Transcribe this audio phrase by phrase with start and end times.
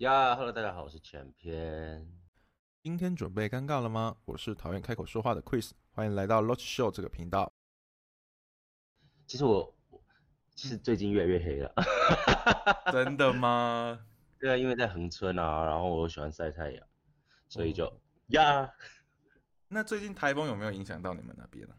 [0.00, 2.10] 呀，Hello，大家好，我是全篇。
[2.82, 4.16] 今天准备尴尬了吗？
[4.24, 7.52] 我是讨厌开口说话的 Chris，欢迎来到 Loch Show 这个频道。
[9.26, 9.76] 其实我
[10.54, 11.74] 其实最近越来越黑了，
[12.90, 14.06] 真的吗？
[14.38, 16.86] 对啊，因为在恒春啊，然后我喜欢晒太阳，
[17.50, 18.72] 所以就呀。
[19.68, 21.74] 那最近台风有没有影响到你们那边呢？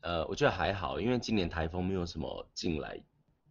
[0.00, 3.00] 呃，我觉得还好，因为今年台风没有什么进来，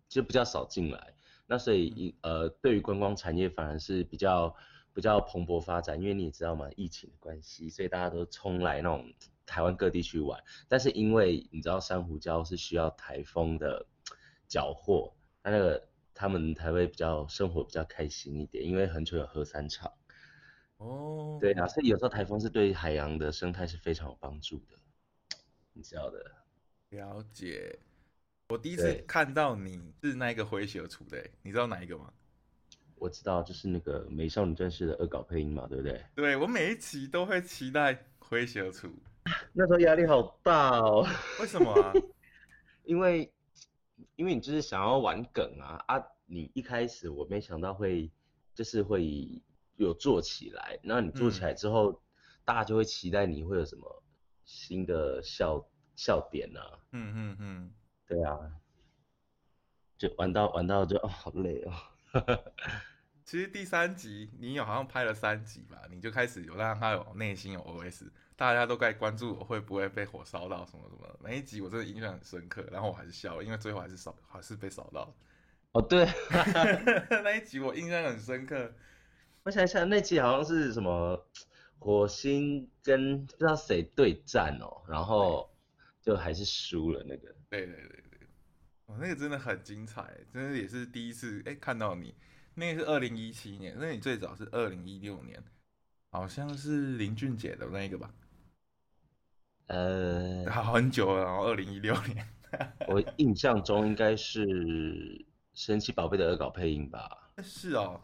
[0.09, 1.13] 就比较少进来。
[1.49, 4.55] 那所以呃，对于观光产业反而是比较。
[4.91, 9.13] 比较蓬勃发展，因为你也知道嘛，疫情的关系，所以大家都冲来那种
[9.45, 10.43] 台湾各地去玩。
[10.67, 13.85] 但是因为你知道珊瑚礁是需要台风的
[14.49, 19.93] 缴获，那那个他们才会比较生活比较开心一点，因为很久有喝三场。
[20.77, 24.75] 哦，对啊，所以有时候台风是对海洋的生态是非常有帮助的，
[25.71, 26.19] 你知道的。
[26.89, 27.79] 了解。
[28.49, 32.11] 我第一次看到你是那个回血出的，你知道哪一个吗？
[32.95, 36.03] 我知道，就是那个《美少女战士》的恶搞配音嘛，对不对？
[36.15, 38.91] 对，我每一期都会期待回血出。
[39.53, 41.05] 那时候压力好大哦。
[41.39, 41.93] 为什么啊？
[42.85, 43.31] 因为，
[44.15, 46.03] 因为你就是想要玩梗啊啊！
[46.25, 48.09] 你一开始我没想到会，
[48.55, 49.39] 就是会
[49.75, 52.01] 有做起来，然后你做起来之后，
[52.43, 54.03] 大家就会期待你会有什么
[54.43, 55.63] 新的笑
[55.95, 56.79] 笑点啊。
[56.93, 57.71] 嗯嗯嗯，
[58.09, 58.37] 对啊。
[59.97, 61.73] 就玩到玩到就哦，好累哦。
[63.25, 71.19] 其实第三集你有好像拍了三集吧，你就开始有让他有内心有 OS，大家都该关注我会不会被火烧到什么什么。
[71.21, 75.13] 每一集我真的印象很深刻，然后我还是笑了，因为最后还是烧还是被烧到。
[75.73, 76.07] 哦，对，
[77.23, 78.73] 那一集我印象很深刻。
[79.43, 81.27] 我想想，那集好像是什么
[81.77, 85.51] 火星跟不知道谁对战哦，然后
[86.01, 87.35] 就还是输了那个。
[87.49, 88.19] 对对对对。
[88.85, 92.15] 哦，那个真的很精彩，真的也是第一次哎看到你。
[92.55, 95.41] 那个是二零一七年，那你最早是二零一六年，
[96.09, 98.13] 好像是林俊杰的那个吧？
[99.67, 102.27] 呃，好很久了，然后二零一六年。
[102.89, 105.23] 我印象中应该是
[105.53, 107.31] 神奇宝贝的恶搞配音吧？
[107.43, 108.01] 是哦，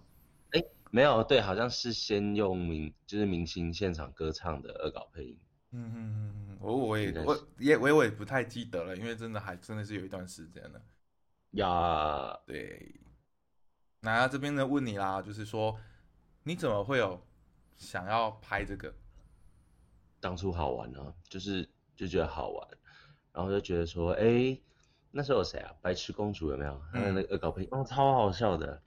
[0.51, 5.39] 哎，没有，对，好像是先用明就是明星现场歌唱的恶搞配音。
[5.71, 10.81] 嗯嗯嗯，我我也我也我也不太记得了，因为真的还真的是有一段时间了。
[11.51, 13.01] 呀，对。
[13.99, 15.77] 那这边呢问你啦，就是说
[16.43, 17.21] 你怎么会有
[17.77, 18.93] 想要拍这个？
[20.21, 22.67] 当初好玩呢，就是就觉得好玩，
[23.33, 24.57] 然后就觉得说，哎，
[25.11, 25.75] 那时候有谁啊？
[25.81, 26.81] 白痴公主有没有？
[26.93, 28.81] 他的那个恶搞配哦，超好笑的。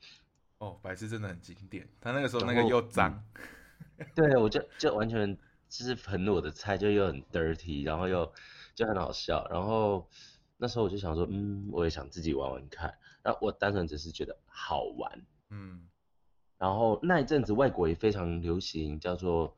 [0.59, 1.87] 哦，白痴真的很经典。
[2.01, 3.23] 他那个时候那个又脏，
[4.15, 5.37] 对我就就完全。
[5.69, 8.33] 就是很我的菜，就又很 dirty，然后又
[8.75, 9.47] 就很好笑。
[9.51, 10.09] 然后
[10.57, 12.99] 那时候我就想说，嗯，我也想自己玩玩看。
[13.23, 15.89] 然后我单纯只是觉得好玩，嗯。
[16.57, 19.57] 然后那一阵子外国也非常流行叫做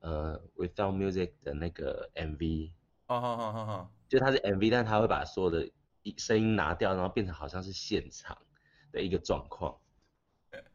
[0.00, 2.72] 呃 without music 的那个 MV。
[3.06, 5.70] 哦哦哦哦，就它是 MV，但它会把所有的
[6.18, 8.36] 声音拿掉，然后变成好像是现场
[8.90, 9.78] 的一个状况。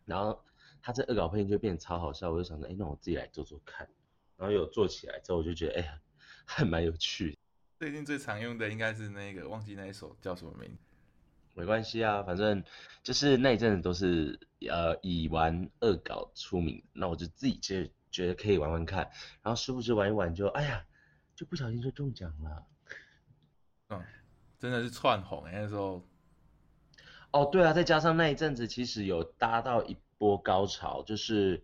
[0.05, 0.41] 然后
[0.81, 3.87] 他这恶搞配音就变得超好笑，我就想着，哎，那我自己来做做看。
[4.37, 5.99] 然后有做起来之后，我就觉得哎呀，
[6.45, 7.35] 还蛮有趣。
[7.79, 10.77] 最近最常用的应该是那个，忘记那一首叫什么名。
[11.55, 12.63] 没关系啊，反正
[13.01, 14.39] 就是那一阵子都是
[14.69, 16.83] 呃以玩恶搞出名。
[16.93, 19.09] 那我就自己就觉得可以玩玩看，
[19.41, 20.85] 然后殊不知玩一玩就哎呀，
[21.35, 22.65] 就不小心就中奖了。
[23.89, 24.03] 嗯，
[24.59, 26.07] 真的是窜红那时候。
[27.31, 31.63] 哦，对啊，再加上那一阵子其实有搭到一波高潮，就是。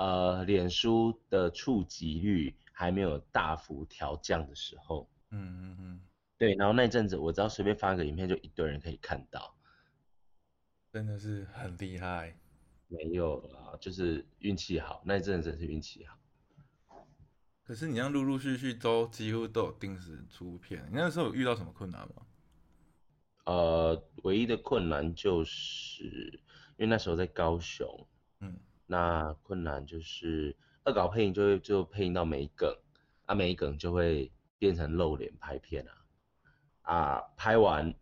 [0.00, 6.00] 呃，脸书的触及率还没有大幅调降的时候，嗯嗯嗯，
[6.38, 9.54] 对，然后那阵子我只要随便发个影片，就一堆人可以看到，
[10.90, 12.34] 真的是很厉害。
[12.88, 16.16] 没有啦，就是运气好，那阵子真是运气好。
[17.62, 22.26] 可是你像陆陆续续都几乎都有定时出片，你那时候有遇到什么困难吗？
[23.44, 26.40] 呃，唯一的困难就是
[26.78, 28.08] 因为那时候在高雄，
[28.40, 28.58] 嗯。
[28.90, 32.76] 那困难就是恶搞配音就会就配音到没梗，
[33.24, 35.94] 啊没梗就会变成露脸拍片啊，
[36.82, 37.94] 啊拍完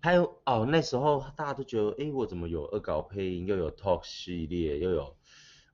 [0.00, 5.14] 拍哦那时候大家都觉得哎我怎么有恶搞配音又有 talk 系列又有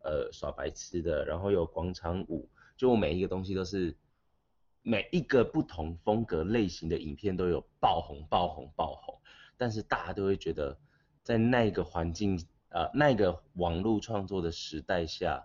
[0.02, 3.96] 呃耍白痴的然后有广场舞，就我每一个东西都是
[4.82, 9.20] 每一个不同风格类型的影片都有爆红爆红爆红，
[9.56, 10.76] 但是大家都会觉得
[11.22, 12.44] 在那个环境。
[12.70, 15.44] 呃，那个网络创作的时代下，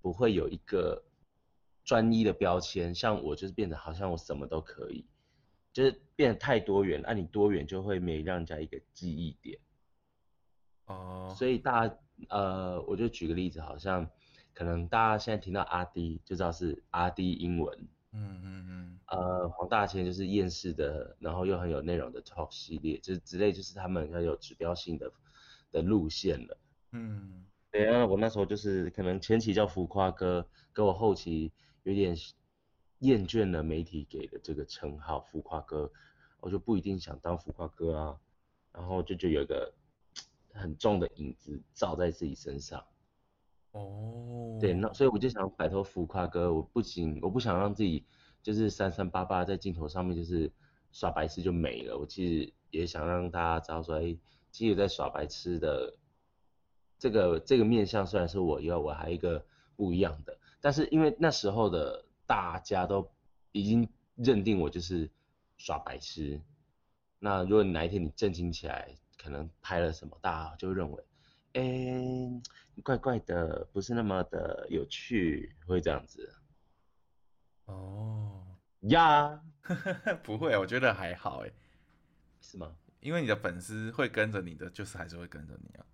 [0.00, 1.04] 不会有一个
[1.84, 5.06] 专一的标签，像我就是变得好像我什么都可以，
[5.72, 9.58] 就是变得太多元，那你多元就会没让人家一个记忆点。
[10.86, 11.96] 哦，所以大家
[12.28, 14.10] 呃，我就举个例子，好像
[14.52, 25.10] 可能大家现在听到阿 D 就知道是阿 D 英文，嗯嗯嗯，呃，黄大千就是厌世的，然后又很有内容的 talk 系列，就是之类，就是他们很有指标性的
[25.70, 26.58] 的路线了。
[26.92, 32.16] 嗯，对啊，我那时候就是可能前期叫浮夸哥，跟我后期有点
[33.00, 35.90] 厌倦了媒体给的这个称号浮夸哥，
[36.40, 38.18] 我就不一定想当浮夸哥啊，
[38.72, 39.72] 然后就就有一个
[40.52, 42.84] 很重的影子照在自己身上。
[43.72, 48.04] 哦，对，那所以我就想摆脱浮夸哥，我不仅我不想让自己
[48.42, 50.50] 就是三三八八在镜头上面就是
[50.90, 54.18] 耍白痴就没了，我其实也想让大家知道说，哎，其
[54.52, 55.94] 实有在耍白痴的
[56.98, 59.44] 这个这个面相，虽然是我以外，我还有一个
[59.76, 63.10] 不一样的，但是因为那时候的大家都
[63.52, 65.10] 已经认定我就是
[65.56, 66.40] 耍白痴，
[67.18, 71.04] 那如果哪一天你震惊起来，可能拍了什么，大家就认为，
[71.54, 72.42] 哎。
[72.84, 76.32] 怪怪的，不是那么的有趣，会这样子。
[77.64, 78.46] 哦，
[78.82, 79.42] 呀，
[80.22, 81.50] 不会，我觉得还好哎。
[82.40, 82.72] 是吗？
[83.00, 85.86] 因为你的粉丝会跟着你的，就是还是会跟着你啊。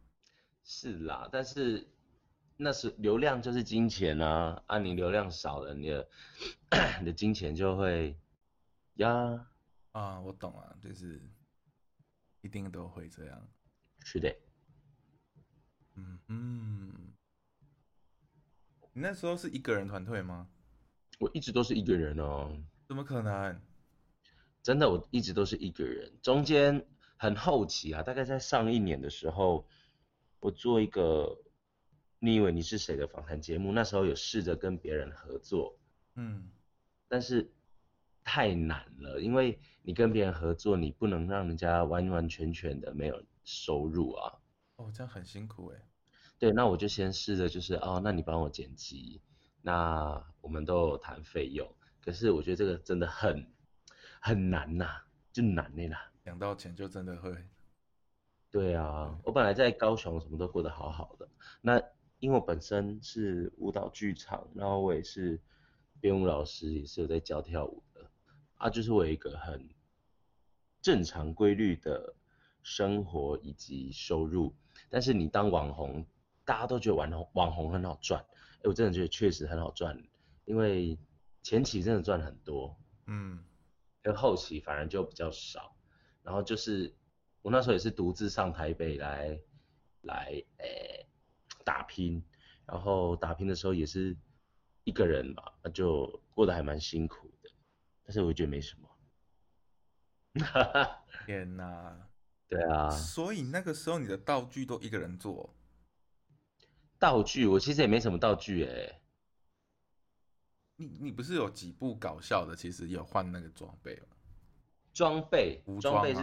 [0.64, 1.86] 是啦，但是
[2.56, 6.08] 那是流量就是金钱啊，啊，你流量少了，你的
[7.00, 8.16] 你的金钱就会
[8.94, 9.46] 呀。
[9.92, 11.20] 啊，我懂啊，就是
[12.40, 13.48] 一定都会这样。
[14.02, 14.34] 是的。
[15.96, 17.12] 嗯嗯，
[18.92, 20.48] 你那时候是一个人团队吗？
[21.20, 22.50] 我一直都是一个人哦。
[22.88, 23.60] 怎么可能？
[24.64, 26.12] 真的，我一直都是一个人。
[26.22, 26.84] 中间
[27.16, 29.66] 很后期啊，大概在上一年的时候，
[30.40, 31.38] 我做一个
[32.18, 35.78] 你以为你是谁的访谈节目，那时候有试着跟别人合作，
[36.14, 36.50] 嗯，
[37.08, 37.52] 但是
[38.24, 44.38] 太难了，因为你跟别人合作，你不能让人家完完全全的没有收入啊。
[44.76, 45.82] 哦，这样很辛苦哎。
[46.38, 49.22] 对，那我就先试着就是哦，那你帮我剪辑，
[49.62, 51.74] 那我们都有谈费用。
[52.02, 53.46] 可是我觉得这个真的很
[54.20, 56.10] 很难呐，就难的啦。
[56.24, 57.34] 两到钱就真的会。
[58.50, 61.28] 对啊，我本来在高雄什么都过得好好的，
[61.60, 61.82] 那
[62.20, 65.40] 因为我本身是舞蹈剧场，然后我也是
[66.00, 68.08] 编舞老师，也是有在教跳舞的
[68.56, 69.68] 啊，就是我有一个很
[70.80, 72.14] 正常规律的
[72.62, 74.54] 生活以及收入。
[74.88, 76.06] 但是你当网红，
[76.44, 78.24] 大家都觉得网红网红很好赚，
[78.58, 80.00] 哎，我真的觉得确实很好赚，
[80.44, 80.96] 因为
[81.42, 83.44] 前期真的赚很多，嗯，
[84.00, 85.73] 跟后期反而就比较少。
[86.24, 86.92] 然后就是
[87.42, 89.38] 我那时候也是独自上台北来
[90.00, 91.06] 来诶
[91.64, 92.20] 打拼，
[92.66, 94.16] 然后打拼的时候也是
[94.84, 97.50] 一个人嘛，那就过得还蛮辛苦的，
[98.02, 98.88] 但是我觉得没什么。
[101.26, 102.08] 天哪！
[102.48, 105.54] 对啊，所以那个时候你的道具都一个人做。
[106.98, 109.00] 道具我其实也没什么道具哎。
[110.76, 112.56] 你你不是有几部搞笑的？
[112.56, 114.13] 其实有换那个装备吗？
[114.94, 116.20] 装备，装备是，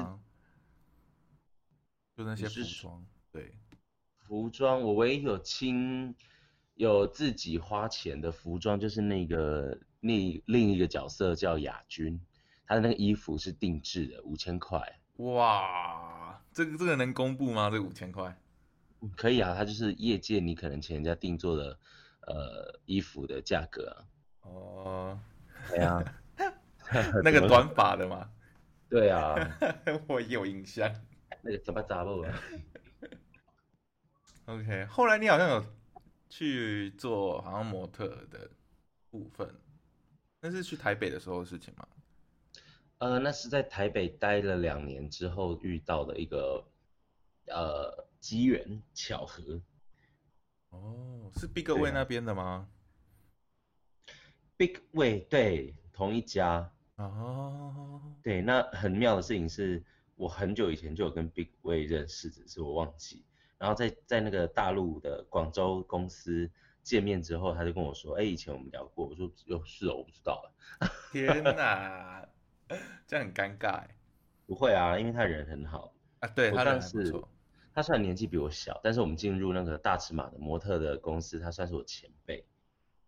[2.16, 3.06] 就那些服装。
[3.32, 3.54] 对，
[4.18, 6.16] 服装我唯一有亲
[6.76, 12.20] 有自己花钱的服装，就是那个那另一个角色叫亚军，
[12.66, 15.00] 他的那个衣服是定制的，五千块。
[15.18, 17.70] 哇，这个这个能公布吗？
[17.70, 18.36] 这五千块？
[19.18, 21.78] 可以啊，它就是业界你可能请人家定做的
[22.28, 23.96] 呃衣服的价格啊。
[24.44, 25.20] 哦，
[25.70, 26.04] 对啊，
[27.24, 28.32] 那个短发的吗？
[28.92, 29.34] 对啊，
[30.10, 30.94] 我有印象。
[31.42, 32.40] 那个怎么扎布啊
[34.48, 35.66] ？OK，后来你好像有
[36.30, 38.52] 去做好像模特的
[39.10, 39.50] 部分，
[40.42, 41.88] 那是去台北的时候的事情吗？
[42.98, 46.62] 呃，那是在台北待了两年之后遇到的一个
[47.46, 49.62] 呃机缘巧合。
[50.72, 52.68] 哦，是 Big Way 那边的吗
[54.58, 56.74] ？Big Way 对，同一家。
[57.04, 58.02] 哦。
[58.24, 59.84] 对，那很妙的事情是
[60.16, 63.26] 我很久以前就有跟 Big Way 认识，只是我忘记。
[63.58, 66.50] 然后在在那个大陆的广州公司
[66.84, 70.52] 见面之后，他就跟我说：“哎，以前我们聊过。”我说：“有是哦，我不知道。
[71.12, 72.28] ”天哪！
[73.06, 73.96] 这样很尴尬哎，
[74.46, 76.30] 不会啊，因为他人很好啊。
[76.30, 77.28] 对他人是错。
[77.74, 82.46] 他虽然年纪比我小，但是我们进入那个大尺码的模特的公司，他算是我前辈。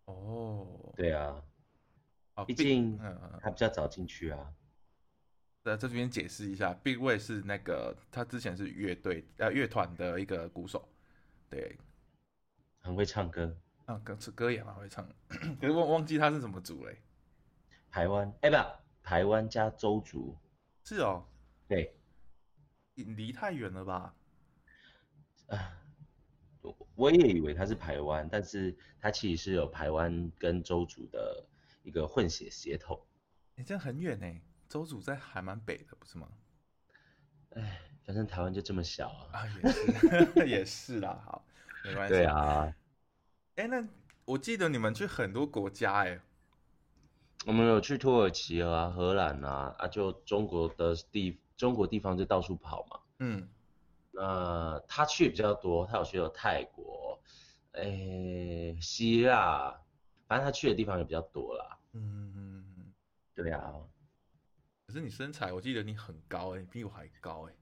[0.06, 1.42] 哦，对啊，
[2.46, 2.98] 毕竟
[3.42, 4.54] 他比较早进去啊。
[5.64, 10.88] 在这边解释一下，Big Way 是那个他之前是乐队呃乐团的一个鼓手，
[11.50, 11.78] 对，
[12.80, 15.08] 很会唱歌啊，歌歌也蛮会唱，
[15.60, 16.98] 可是忘忘记他是什么组嘞？
[17.90, 18.56] 台湾哎不。
[19.06, 20.34] 台湾加州族，
[20.86, 21.26] 是哦，
[21.68, 21.94] 对，
[22.96, 24.16] 离太远了吧？
[25.48, 25.78] 啊，
[26.62, 31.46] 我我也以为他是台湾，但是他其实是有台湾跟州族的
[31.84, 33.00] 一个混血血统。
[33.56, 36.28] 你这样很远呢，周主在还蛮北的，不是吗？
[37.52, 39.30] 哎，反正台湾就这么小啊。
[39.32, 41.46] 啊，也是， 也是啦，好，
[41.84, 42.14] 没关系。
[42.16, 42.76] 对啊，
[43.56, 43.88] 哎，那
[44.26, 46.20] 我记得你们去很多国家，哎，
[47.46, 53.00] 我们有去土耳其啊、荷兰啊，啊，就中国的地中国地方就到处跑嘛。
[53.20, 53.48] 嗯，
[54.12, 57.22] 那他去比较多，他有去了泰国，
[57.74, 59.83] 哎，希腊，
[60.34, 61.78] 反正他去的地方也比较多啦。
[61.92, 62.94] 嗯嗯嗯。
[63.36, 63.72] 对啊，
[64.88, 67.54] 可是你身材，我记得你很高哎，比我还高哎。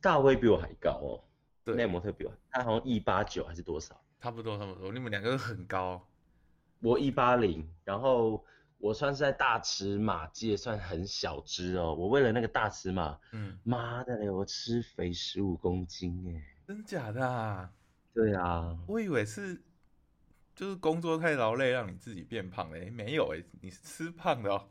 [0.00, 1.20] 大威比我还高哦，
[1.62, 4.02] 对，那模特比我，他好像一八九还是多少？
[4.18, 6.02] 差不多差不多，你们两个都很高。
[6.80, 8.42] 我一八零，然后
[8.78, 11.94] 我算是在大尺码界算很小只哦。
[11.94, 17.70] 我为了那个大尺码，嗯，妈的嘞，我吃肥十五公斤哎，真假的啊？
[18.14, 19.60] 对啊，我以为是。
[20.54, 22.88] 就是工作太劳累，让你自己变胖嘞？
[22.90, 24.68] 没有哎，你是吃胖的哦。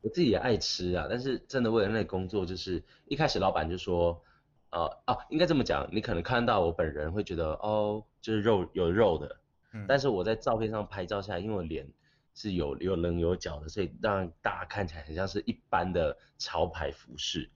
[0.00, 4.22] 我自己也爱吃啊，但是真的为了那个工作，就是一开始老板就说，
[4.70, 9.40] 呃啊，应该这么讲，你可能看到我本人会觉得哦，就是肉有肉的，
[9.72, 11.86] 嗯，但是我在照片上拍照下来，因为我脸
[12.34, 17.50] 是有有棱有角的，所以让大家看起来很像是一般的潮牌服饰，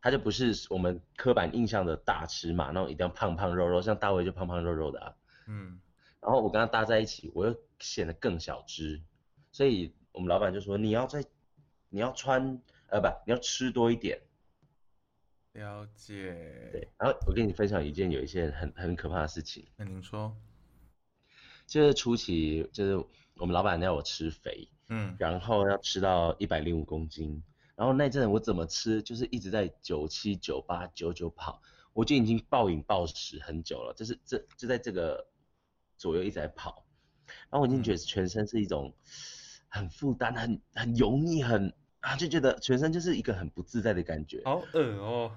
[0.00, 5.14] 它就不是我们刻板印象的大尺码那种一定要胖胖肉肉，像大卫就胖胖肉肉的啊，
[5.48, 5.80] 嗯。
[6.24, 9.02] 然后我跟他搭在一起，我又显得更小只，
[9.52, 11.22] 所以我们老板就说你要在，
[11.90, 14.18] 你要穿，呃不，你要吃多一点。
[15.52, 16.70] 了解。
[16.72, 19.66] 对，然后我跟你分享一件有一些很很可怕的事情。
[19.76, 20.34] 那您说。
[21.66, 22.96] 就是初期，就是
[23.36, 27.42] 我们老板要我吃肥，嗯，然后要吃到一百零五公斤，
[27.76, 31.60] 然后那阵我怎么吃，就是一直在九七九八九九跑，
[31.92, 35.26] 我就已经暴饮暴食很久了，就是这就在这个。
[35.96, 36.84] 左右一直在跑，
[37.50, 38.94] 然后我已经觉得全身是一种
[39.68, 44.42] 很负担、很很油腻、很啊，就觉得全身就是一个很不自在的感觉。
[44.44, 45.36] 好饿哦。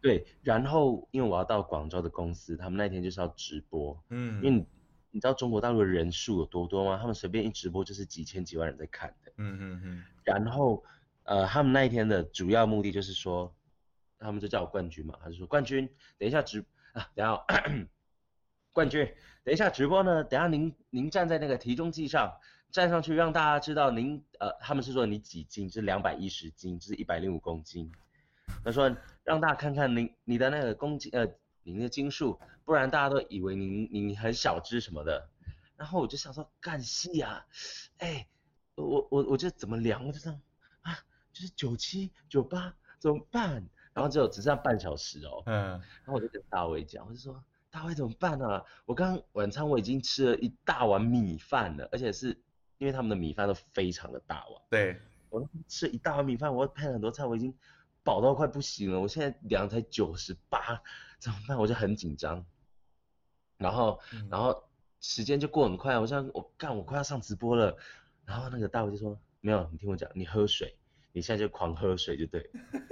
[0.00, 4.66] 对，然后因为我要到广州的公司，他们那天就是要直播，嗯，因为你
[5.12, 6.98] 你知道中国大陆的人数有多多吗？
[6.98, 9.32] 他们随便一直播就是几千几万人在看的。
[9.38, 10.04] 嗯嗯嗯。
[10.22, 10.84] 然后
[11.22, 13.54] 呃，他们那一天的主要目的就是说，
[14.18, 17.42] 他们就叫我冠军嘛，他就说冠军，等一下直啊，等下。
[18.74, 19.08] 冠军，
[19.44, 22.32] 等一下直播呢，等下您您站在那个体重计上，
[22.70, 27.92] 站上去让大家知道您呃，他们是说你几斤，是两百一十斤，就是一百零五公斤。
[28.64, 31.28] 他说让大家看看您你的那个公斤呃，
[31.62, 35.28] 您的斤数，不然大家都以为您您很小只什么的。
[35.76, 37.44] 然后我就想说干戏啊，
[37.98, 38.26] 哎，
[38.76, 40.40] 我我我就怎么量我就这样
[40.80, 40.98] 啊，
[41.34, 43.62] 就是九七九八怎么办？
[43.92, 47.44] 然后就只剩下半小时哦，嗯，然后我就跟大卫讲，我就说。
[47.74, 48.62] 大卫怎么办呢？
[48.86, 52.28] 我刚晚餐我已经吃了一大碗米饭了，而且是
[52.78, 54.62] 因为他们的米饭都非常的大碗。
[54.70, 57.52] 对，我吃一大碗米饭，我配了很多菜，我已经
[58.04, 59.00] 饱到快不行了。
[59.00, 60.80] 我现在量才九十八，
[61.18, 61.58] 怎么办？
[61.58, 62.46] 我就很紧张。
[63.58, 63.98] 然后，
[64.30, 64.68] 然后
[65.00, 67.76] 时间就过很快，我像我干，我快要上直播了。
[68.24, 70.76] 然后那个大卫就说：“没有，你听我讲，你喝水，
[71.10, 72.48] 你现在就狂喝水就对。”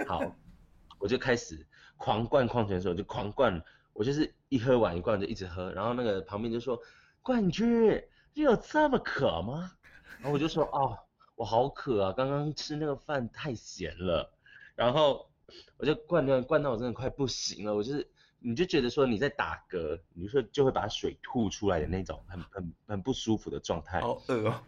[0.09, 0.21] 好，
[0.99, 1.65] 我就开始
[1.97, 3.63] 狂灌矿泉水，我就狂灌。
[3.93, 6.81] 我就是一喝完一罐就一直喝，然后那个旁边就说
[7.23, 8.03] ：“冠军，
[8.35, 9.73] 你有这么渴吗？”
[10.19, 10.99] 然后我就说：“哦，
[11.35, 14.33] 我好渴啊，刚刚吃那个饭太咸了。”
[14.75, 15.31] 然后
[15.77, 24.01] 我就灌灌灌到我真的快不行了，我就是你就觉得说你在打嗝，你就说就会把水吐出来的那种很很很不舒服的状态。
[24.01, 24.61] 好饿哦。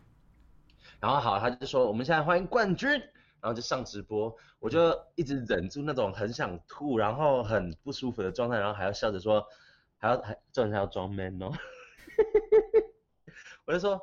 [1.01, 3.03] 然后好，他就说：“我们现在欢迎冠军。”
[3.45, 9.47] 然后就上直播，我就一直忍住那种很想吐，然后很不舒服的状态，然后还要笑着说，
[9.99, 11.53] 还要还这还要装 man 哦，
[13.67, 14.01] 我就说，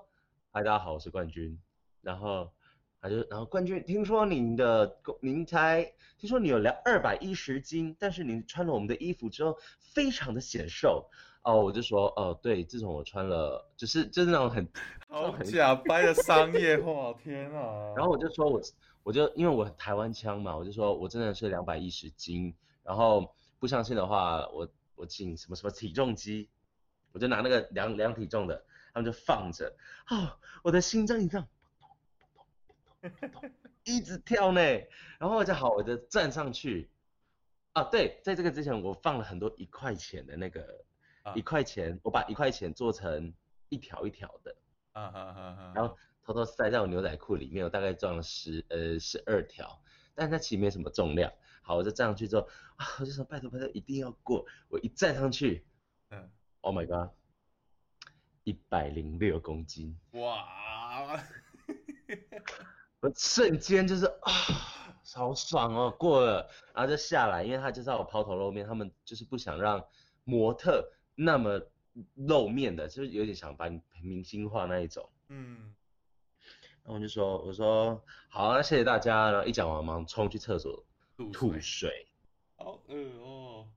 [0.51, 1.59] 嗨大家好，我是冠军，
[2.03, 2.51] 然后
[3.01, 11.09] 他就然后冠军，听说您的您才听说你有两二百一十斤，但是您穿了我们的衣服之后非常的显瘦。
[11.41, 14.69] 哦，我就说哦对，自从我穿了，就是就是那种很
[15.07, 18.61] 好假掰的商业化，天啊，然后我就说我。
[19.03, 22.53] 我就因为我台湾腔嘛，我就说我真的是两百一十斤，
[22.83, 26.47] 然后不相信的话，我我请什么什么体重机，
[27.11, 31.47] 我就拿那个量量体重的，他们就放着，啊，我的心脏一这样，
[33.83, 34.61] 一直跳呢，
[35.17, 36.87] 然后我就好，我就站上去，
[37.73, 40.85] 啊，对，在这个之前我放了很多一块钱的那个，
[41.33, 43.33] 一块钱，我把一块钱做成
[43.69, 44.55] 一条一条的，
[44.91, 45.97] 啊啊啊啊，然后。
[46.23, 49.81] 偷偷塞在我牛仔裤里面，我大概装了十呃十二条，
[50.15, 51.31] 但是它其实没什么重量。
[51.61, 54.45] 好，我就站上去之后啊，我就说拜托拜托一定要过。
[54.69, 55.65] 我一站上去，
[56.09, 56.29] 嗯
[56.61, 57.11] ，，Oh my god，
[58.43, 61.19] 一百零六公斤，哇，
[62.99, 64.31] 我瞬间就是啊，
[65.13, 69.83] 好爽哦，过了，然后就下来，因为他就是要我抛头露面，他们就是不想让
[70.23, 71.61] 模特那么
[72.15, 75.09] 露面的，就是有点想把你明星化那一种。
[75.29, 75.73] 嗯，
[76.83, 79.31] 然后我就说，我说好，啊谢谢大家。
[79.31, 80.83] 然后一讲完，忙冲去厕所
[81.15, 82.07] 吐吐水水。
[82.57, 83.67] 好恶哦！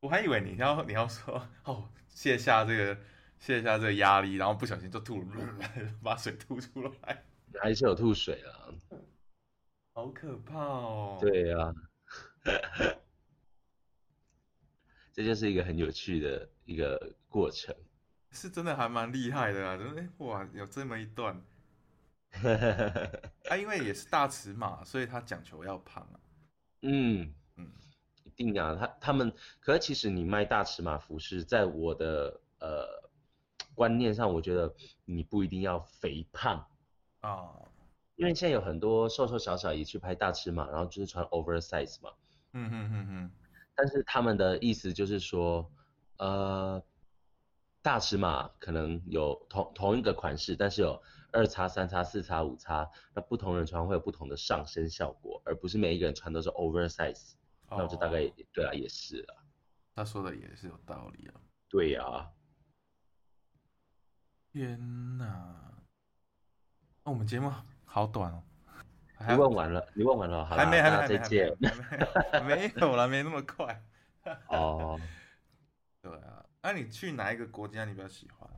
[0.00, 2.98] 我还以为你要你要说哦，卸下这个
[3.38, 5.58] 卸下这个压力，然后不小心就吐了，
[6.02, 7.24] 把水吐出来，
[7.60, 8.74] 还是有吐水啊。
[9.94, 11.74] 好可怕哦！，对呀、
[15.12, 17.74] 这就是一个很有趣的一个过程。
[18.30, 19.76] 是真的还蛮厉害的啊！
[19.76, 21.42] 真的，哎哇，有这么一段
[23.50, 26.20] 啊，因为也是大尺码，所以他讲求要胖啊。
[26.82, 27.72] 嗯嗯，
[28.24, 32.86] 一定啊，他他们，可是其实你卖大尺码服饰，在我的呃
[33.74, 34.72] 观念上，我觉得
[35.04, 36.64] 你不一定要肥胖，
[37.20, 37.50] 啊，
[38.16, 42.10] 因为现在有很多瘦瘦小小也去拍大尺码，然后就是穿 oversize 嘛。
[42.52, 43.30] 嗯哼哼哼，
[43.74, 45.70] 但是他们的意思就是说，
[46.18, 46.82] 呃，
[47.82, 57.32] 大尺码可能有同同一个款式，但是有二叉、三叉、四叉、五叉，那不同人穿会有不同的上身效果，而不是每一个人穿都是 oversize。
[57.70, 59.44] 那我就大概哦对啊，也是啊，
[59.94, 61.34] 他说的也是有道理啊。
[61.68, 62.30] 对呀、
[64.50, 65.24] 天哪！
[67.04, 67.52] 那、我们节目
[67.84, 68.42] 好短哦，
[69.28, 71.54] 你问完了，你问完了，好了，还没还没再见。
[72.46, 73.84] 没有啦，没那么快。
[74.48, 74.98] 哦，
[76.00, 78.48] 对啊，那、你去哪一个国家你比较喜欢？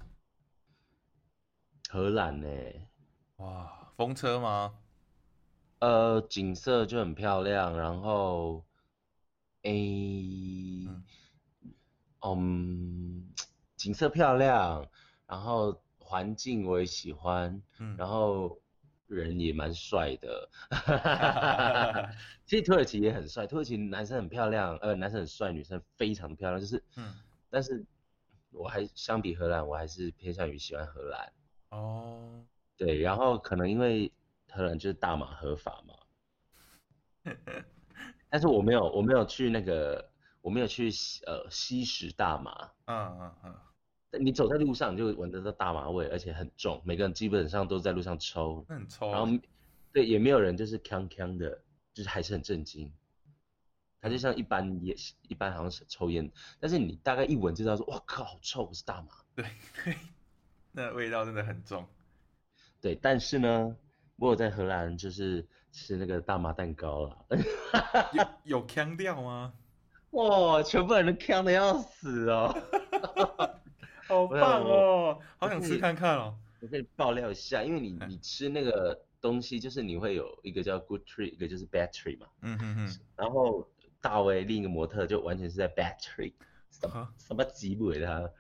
[1.93, 2.47] 荷兰呢、
[3.39, 4.79] 哇，风车吗？
[5.81, 8.65] 呃，景色就很漂亮，然后，
[9.63, 11.05] 诶，嗯
[12.21, 13.33] 嗯，
[13.77, 14.89] 景色漂亮，
[15.27, 18.61] 然后环境我也喜欢，嗯，然后
[19.09, 20.49] 人也蛮帅的。
[22.47, 27.13] 其实土耳其也很帅，土耳其男生很漂亮，呃，男生很帅，女生非常漂亮，就是，嗯，
[27.51, 27.85] 但是
[28.53, 31.33] 我还相比荷兰，我还是偏向于喜欢荷兰。
[31.71, 32.45] 哦，
[32.77, 34.13] 对，然后可能因为
[34.49, 35.95] 可能就是大麻合法嘛，
[38.29, 42.71] 但是我没有，我没有去那个，我没有去吸呃吸食大麻。
[42.87, 43.57] 嗯嗯嗯，
[44.11, 49.41] 但你走在路上，你就闻得到大麻味，而且很重，每个人基本上都在路上抽，那很抽然后欸。
[49.93, 52.93] 对，也没有人就是锵锵的，就是还是很震惊。
[54.01, 54.97] 它就像一般也
[55.29, 56.31] 一般好像是抽烟，
[56.61, 59.09] 但是你大概一闻就知道说，哇靠，好臭，是大麻。
[59.35, 59.45] 对
[59.85, 59.97] 对，
[60.73, 61.87] 那味道真的很重。
[62.81, 63.77] 对，但是呢，
[64.17, 67.17] 我有在荷兰就是吃那个大麻蛋糕啦。
[68.45, 69.53] 有有腔调吗？
[70.11, 72.53] 哇，全部人都呛的要死哦！
[74.09, 76.37] 好棒哦，好想吃看看哦。
[76.61, 82.27] 我跟你爆料一下，因为你你吃那个东西，就是你会有一个叫 good tree，一个就是 bad tree 嘛。
[82.43, 83.69] 嗯哼哼，然后
[84.01, 86.33] 大卫另一个模特就完全是在 bad tree，
[86.71, 88.31] 什么啊什么吉尾的他，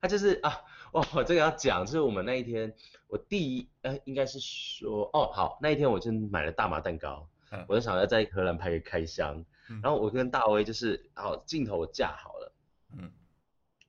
[0.00, 0.60] 他就是啊，
[0.92, 2.74] 哦，这个要讲，就是我们那一天，
[3.06, 12.52] 我第一呃应该是说，哦好，那一天我就买了大麻蛋糕，嗯我就想要在荷兰拍个开箱，嗯然后我跟大威就是好镜头我架好了。
[12.96, 13.12] 嗯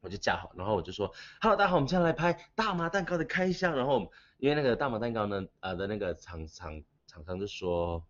[0.02, 3.76] 我就架好，然后我就说，Hello，大家好，我们现在来拍大麻蛋糕的开箱。
[3.76, 8.04] 然后因为那个大麻蛋糕呢，呃的那个厂厂厂商就说，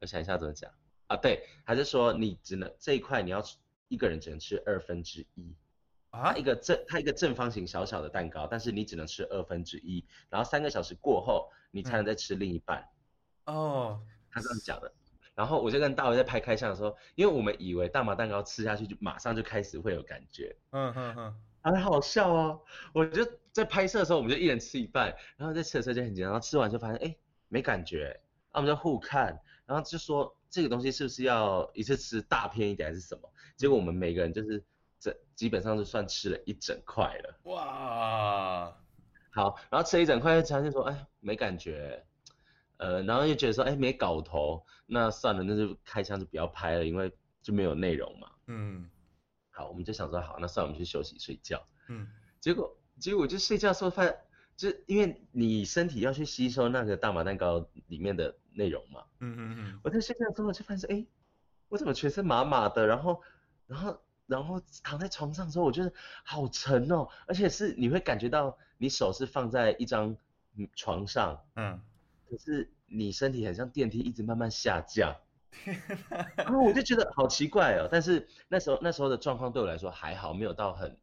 [0.00, 0.70] 我想一下怎么讲
[1.06, 3.56] 啊，对，还是说你只能这一块你要吃
[3.88, 5.56] 一个人只能吃二分之一，
[6.12, 12.88] 啊它一个正它一个正方形小小的蛋糕，但是你只能吃二分之一，然后三个小时过后你才能再吃另一半，
[13.46, 14.92] 哦，他这样讲的。
[15.34, 22.60] 然后我就跟大伟在拍开箱的时候，因为我们以为大麻蛋糕吃下去就马上就开始会有感觉，嗯嗯嗯，很好笑哦！
[22.92, 27.16] 我就在拍摄的时候，我们就一人吃一半，然后在吃的时候就很紧张，然后吃完就发现哎
[27.48, 28.20] 没感觉，
[28.52, 33.32] 那我们就互看，然后就说这个东西是不是要一次吃大片一点还是什么？
[33.56, 34.62] 结果我们每个人就是这
[35.34, 37.40] 基本上就算吃了一整块了。
[37.44, 38.76] 哇，
[39.30, 42.04] 好，然后吃了一整块，发现说哎没感觉，
[42.76, 48.30] 呃，然后又觉得说哎没搞头，那算了，那就开箱就不要拍了，因为就没有内容嘛。
[48.46, 48.90] 嗯
[49.50, 51.66] 好，我们就想说好，那算了，我们去休息睡觉。
[51.88, 52.06] 嗯
[52.40, 54.16] 结果结果我就睡觉的时候发现，
[54.56, 61.06] 就因为你身体要去吸收那个大麻蛋糕里面的内容嘛，嗯嗯嗯，我在睡觉的时候就发现，哎，
[61.68, 63.22] 我怎么全身麻麻的，然后
[63.66, 65.92] 然后然后躺在床上之后，我觉得
[66.24, 70.16] 好沉哦，而且是你会感觉到你手是放在一张
[70.56, 71.80] 嗯床上，嗯，
[72.28, 75.16] 可是你身体很像电梯一直慢慢下降。
[76.36, 80.98] 然后我就觉得好奇怪哦，但是那时候那时候的状况对我来说还好，没有到很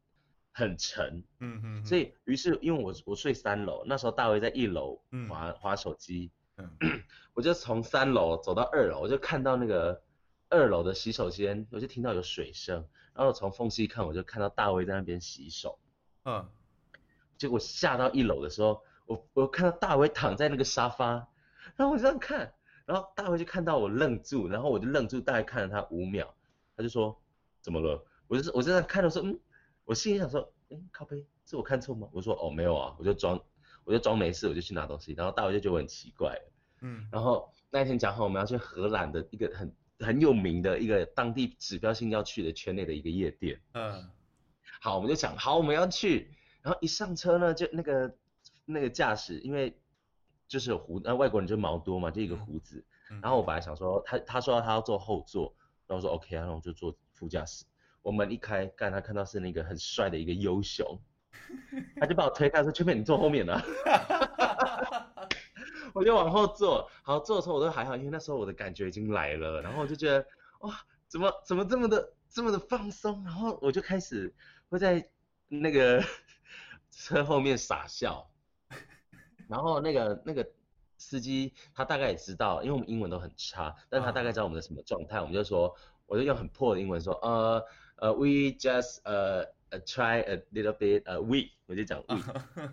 [0.52, 5.28] 很沉，嗯嗯，所以于是因为我我睡三楼，那时候大卫在一楼嗯。
[5.28, 6.68] 滑滑手机，嗯。
[7.32, 10.02] 我就从三楼走到二楼，我就看到那个
[10.48, 15.78] 二楼的洗手间，我就听到有水声，然后我从缝隙看，我就看到大卫在那边洗手。
[16.24, 16.48] 嗯
[17.38, 21.26] 结果下到一楼的时候，我我看到大卫躺在那个沙发，
[21.74, 22.52] 然后我就这样看，
[22.84, 26.34] 然后大卫就看到我愣住，然后我就愣住，大概看了他五秒，
[26.76, 27.18] 他就说
[27.62, 28.04] 怎么了？
[28.28, 29.40] 我就是我就这样看的时候，嗯，
[29.84, 32.08] 我心里想说，哎，靠背，是我看错吗？
[32.12, 33.40] 我说哦没有啊，我就装
[33.84, 36.38] 我就装没事，我就去拿东西，然后大卫就觉得我很奇怪，
[36.82, 43.60] 嗯然后那一天讲好我们要去荷兰的一个很很有名的一个当地指标性要去的圈内的一个夜店。
[43.74, 44.10] 嗯
[44.80, 46.30] 好，我们就想好我们要去，
[46.62, 48.16] 然后一上车呢，就那个
[48.64, 49.78] 那个驾驶，因为
[50.48, 52.82] 就是有胡，那外国人就毛多嘛，就一个胡子。
[53.10, 55.54] 嗯，然后我本来想说他他说他要坐后座，
[55.86, 57.66] 然后我说 OK 啊，那我就坐副驾驶。
[58.00, 60.98] 我们一开，干他看到是那个很帅的一个优雄，
[61.96, 63.62] 他就把我推开说：“圈妹，你坐后面啊。”
[65.92, 70.26] 我就往后坐，好坐的时候我都还好，因为那时候我的感觉已经来了，然后我就觉得
[70.60, 74.32] 哇，怎么怎么这么的这么的放松，然后我就开始
[74.68, 75.08] 会在
[75.48, 76.02] 那个
[76.90, 78.30] 车后面傻笑，
[79.48, 80.48] 然后那个那个
[80.96, 85.74] 司机他大概也知道，因为我们英文都很差，但他大概知道我们的什么状态，我们就说，
[86.06, 87.64] 我就用很破的英文说，呃
[87.96, 92.16] 呃，we just 呃、呃 try a little bit a、we，我就讲 we。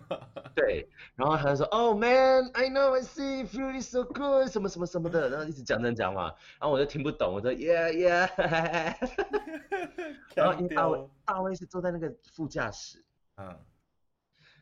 [0.54, 8.28] 对，然后他就说，Oh man, I know, I see, feel is so good，什么什么什么的，然后一直讲讲讲嘛，然后我就听不懂，我说 Yeah Yeah，
[10.34, 13.04] 然后因为大卫大卫是坐在那个副驾驶，
[13.36, 13.56] 嗯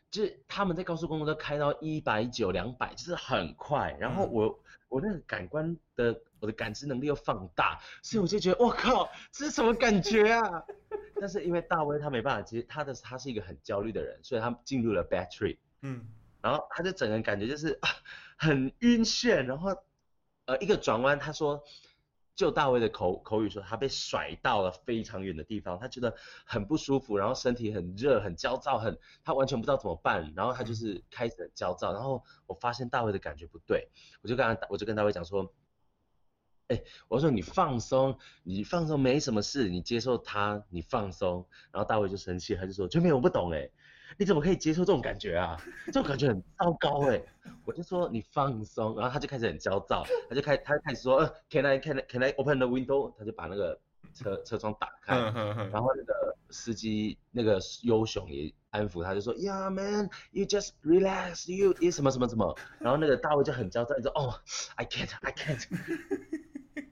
[0.09, 10.63] 就是他们在高速公路都开到一百九、两百，就是很快，然后嗯我我那个感官的我的感知能力又放大，所以我就觉得我靠，这是什么感觉啊？
[11.19, 15.59] 但是因为大威他没办法接，他的他是一个很焦虑的人，所以他进入了 trip。
[15.83, 16.07] 嗯
[16.43, 17.89] 然后他就整个人感觉就是啊
[18.37, 19.77] 很晕眩，然后
[20.45, 21.65] 呃一个转弯，他说
[22.35, 33.89] 就大卫的口口语说他被甩到了非常远的地方，他觉得很不舒服，然后身体很热很焦躁，很他完全不知道怎么办，然后他就是开始很焦躁，然后我发现大卫的感觉不对，
[34.23, 35.53] 我就跟他我就跟大卫讲说。
[36.69, 41.47] 哎，我说你放松，你放松没什么事，你接受他，你放松。
[41.71, 43.71] 然后大卫就生气，他就说：“全妹，我不懂哎，
[44.19, 45.57] 你怎么可以接受这种感觉啊？
[45.87, 47.23] 这种感觉很糟糕哎。”
[47.65, 53.79] 我就说你放松，然后他就开始很焦躁，他就开他就开始说：“呃，Can I can I can I open the window？” 他就把那个
[54.13, 64.41] 车车窗打开，然后那个司机那个优雄也安抚他，就说：“Yeah, man, you just relax, you is 什么什么什么。”然后那个大卫就很焦躁，就说：“哦
[64.75, 65.65] ，I can't, I can't。”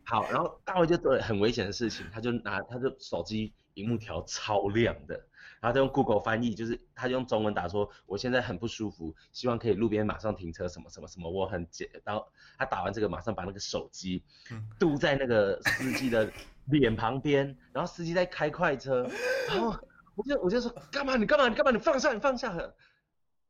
[0.05, 5.15] 好，然后大卫就做了很危险的事情，他就拿他就手机荧幕调超亮的，
[5.61, 12.27] 然后他用 Google 翻译，就是他用中文打说我现在很不舒服，希望可以路边马上停车什么什么什么，我很解，然后
[12.59, 14.69] 他打完这个马上把那个手机嗯。
[14.79, 16.31] 嘟在那个司机的
[16.67, 19.09] 脸旁边，然后司机在开快车，
[19.49, 19.75] 然后
[20.15, 22.55] 我就我就说干嘛你干嘛你干嘛你放下你放下，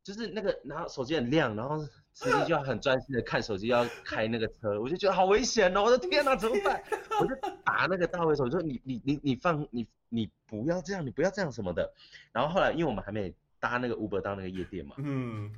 [0.05, 1.79] 就是那个然后手机很亮，然后
[2.13, 6.81] 司机就要很专心的看手机要开那个车，我就觉得好危险哦，我的天哪怎么办？
[7.21, 11.93] 我就打那个大卫手，我说你你你你放你你不要这样，你不要这样什么的。
[12.33, 15.51] 然后后来因为我们还没搭那个 Uber 到那个夜店嘛，嗯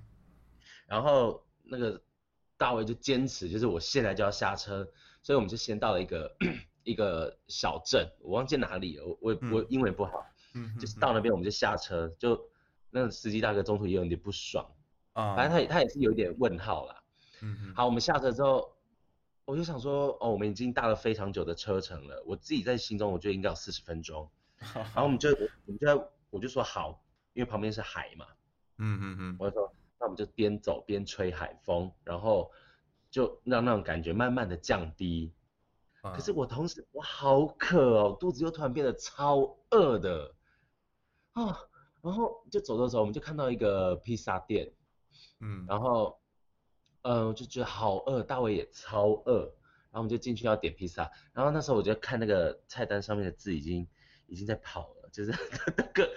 [0.86, 2.00] 然后那个
[2.56, 4.88] 大卫就坚持，就是我现在就要下车，
[5.22, 6.36] 所以我们就先到了一个
[6.84, 12.48] 一个小镇，我忘记哪里了，我我我英文不好，嗯，就是到那边我们就下车，就
[12.96, 14.66] 那个司机大哥中途也有点不爽，
[15.12, 17.02] 啊，反正他也他也是有一点问号啦。
[17.42, 18.74] 嗯嗯好，我们下车之后，
[19.44, 24.30] 我就想说，哦，我们已经搭了非常久的车程了，我自己在心中我觉得应该有四十分钟，
[24.72, 27.02] 然后我们就我们就在我就说好，
[27.34, 28.26] 因为旁边是海嘛，
[28.78, 32.50] 嗯嗯嗯我就说那我们就边走边吹海风，然后
[33.10, 35.34] 就让那种感觉慢慢的降低。
[36.02, 40.34] 嗯，可是我同时我好渴哦，肚子又突然变得超饿的，
[41.32, 41.58] 啊，
[42.06, 44.70] 然后就走着走，我们就看到一个披萨店，
[45.40, 45.66] 嗯。
[45.66, 46.20] 然后，
[47.02, 49.40] 呃，我就觉得好饿，大卫也超饿，
[49.90, 53.88] 然后我们就进去要点披萨，然后那时候我就看那个菜单上面的字已经
[54.28, 55.32] 已经在跑了，就是
[55.76, 56.08] 那个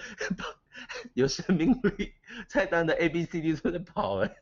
[1.15, 2.13] 有生命力，
[2.47, 4.36] 菜单的 A B C D 都在跑哎，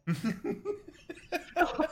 [1.55, 1.86] 然后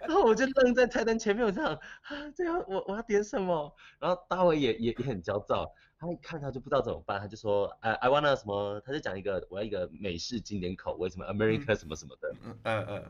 [0.00, 3.76] 然后我就愣在菜单前面，我这样啊，这样我我要点什么？
[4.00, 12.34] 然后大卫也也也很焦躁，他一看他就不知道怎么办，他就说，哎，I wanna 什么，他就讲一个我要一个美式经典口味，什么 America 什么什么的。
[12.44, 13.04] 嗯嗯嗯。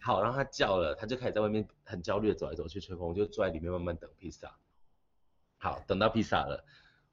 [0.00, 4.54] 好，然后他叫了，他就开始在外面很焦虑的走来走去吹风，我就坐在里面慢慢等披萨。
[5.58, 6.62] 好，等到披萨了，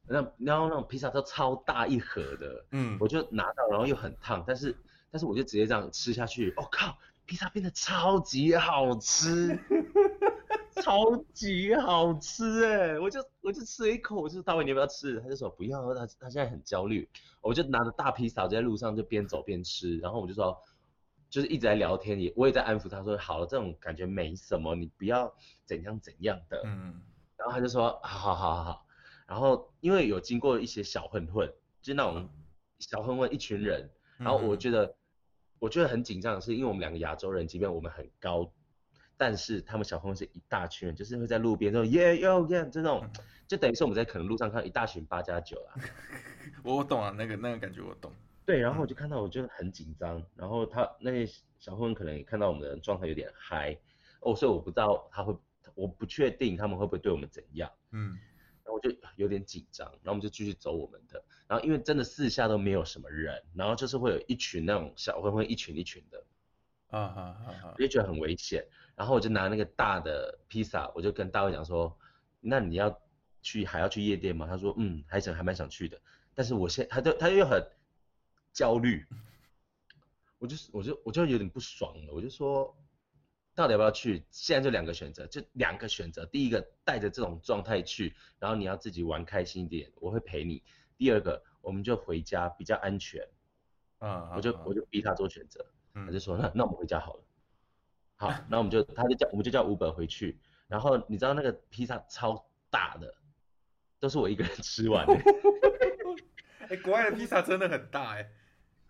[0.08, 4.78] 那然后那种披萨都超大一盒的，嗯，我就拿到，然后又很烫，但是
[5.10, 9.58] 但是我就直接这样吃下去，我、靠，披萨变得超级好吃，
[10.76, 13.00] 超级好吃哎！
[13.00, 15.20] 我就我就吃了一口，我就大卫你要不要吃？
[15.22, 17.10] 他就说不要，他他现在很焦虑，
[17.42, 20.58] 我就拿着大披萨就在路上就边走边吃，然后我就说
[21.30, 25.34] 就是一直在聊天，也我也在安抚他说好了，这种感觉没什么，你不要
[25.66, 27.02] 怎样怎样的，嗯
[27.38, 28.86] 然后他就说好好好好好，
[29.26, 31.48] 然后因为有经过一些小混混，
[31.82, 32.30] 就是那种
[32.80, 34.96] 小混混一群人，嗯，然后我觉得
[35.58, 38.52] 我觉得很紧张的是，因为我们两个亚洲人，即便我们很高，
[39.22, 43.08] 但是他们小混混是一大群人，就是会在路边说耶哟耶，就那种
[43.48, 45.76] 就等于是我们在可能路上看到一大群八加九啦。
[46.66, 48.12] 我我懂啊，那个那个感觉我懂。
[48.48, 53.78] 对，然后我就看到我就很紧张，然后他那些小混混可能也看到我们的状态有点嗨，
[54.22, 55.38] 哦，所以我不知道他会，
[55.76, 57.72] 我不确定他们会不会对我们怎样。
[57.92, 58.18] 嗯
[58.64, 66.24] 然后我就有点紧张，然后我们就继续走我们的，然后因为真的四下都没有什么人，然后就是会有一群那种小混混一群一群的，
[66.92, 71.98] 啊哈哈哈我，就觉得很危险，然后我就拿那个大的披萨，我就跟大卫讲说，
[72.40, 73.02] 那你要
[73.42, 74.46] 去还要去夜店吗？
[74.46, 76.00] 他说嗯，还想还蛮想去的，
[76.36, 77.66] 但是我现他就他又很
[78.54, 79.06] 焦虑，
[80.38, 82.76] 我就是我就我就有点不爽了，我就说
[83.56, 84.24] 到底要不要去？
[84.30, 86.26] 现在就两个选择，就两个选择。
[86.26, 90.62] 第一个带着这种状态去，然后你要自己玩开心一点，我会陪你。
[90.98, 93.28] 第二个，我们就回家比较安全，
[93.98, 97.24] 啊，我就我就逼他做选择，嗯他就说那那我们回家好了。
[98.16, 103.14] 好，那我们就他就叫我们就叫五本回去，然后你知道那个披萨超大的，
[104.00, 105.14] 都是我一个人吃完的。
[106.70, 108.30] 哎，国外的披萨真的很大哎。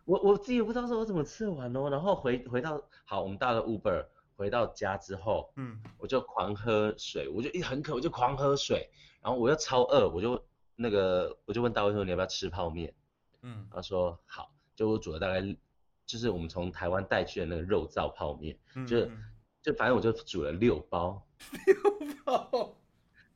[0.06, 8.90] 我我自己也不知道说我怎么吃得完哦，然后回回到好，我们到了 Uber，回到家之后，嗯我就狂喝水，我就一很渴，我就狂喝水，
[9.22, 10.44] 然后我又超饿，我就
[10.76, 12.94] 那个我就问大卫说你要不要吃泡面？
[13.44, 15.40] 嗯他说好，就我煮了大概
[16.06, 19.18] 就是我们从台湾带去的那个肉燥泡面，嗯，就是嗯
[19.62, 21.26] 就反正我就煮了六包，
[21.66, 21.76] 六
[22.26, 22.76] 包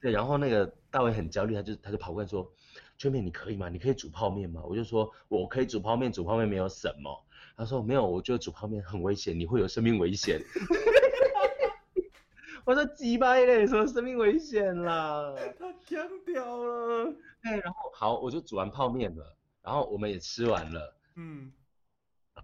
[0.01, 2.51] 对，然后那个大卫很焦虑，他就他就跑过来说，
[2.97, 3.69] 春妹你可以吗？
[3.69, 4.61] 你可以煮泡面吗？
[4.65, 7.23] 我就说我可以煮泡面，煮泡面没有什么。
[7.57, 10.41] 他说没有，我觉得煮泡面很危险，你会有生命危险。
[12.65, 15.33] 我说鸡掰嘞，什么生命危险啦？
[15.57, 17.05] 他僵掉了。
[17.41, 20.97] 对，然后好，我就煮完泡面了，然后我们也吃完了。
[21.15, 21.51] 嗯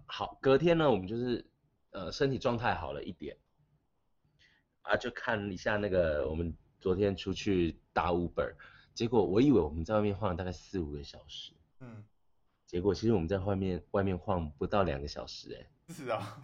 [0.06, 1.44] 好，隔天呢，我们就是
[1.90, 3.36] 呃身体状态好了一点，
[4.82, 8.54] 啊，就看一下那个我们昨天出去搭 Uber，
[8.94, 12.04] 结果我以为我们在外面晃了大概四五个小时，嗯，
[12.66, 16.42] 结果其实我们在外面外面晃不到两个小时，哎，是啊。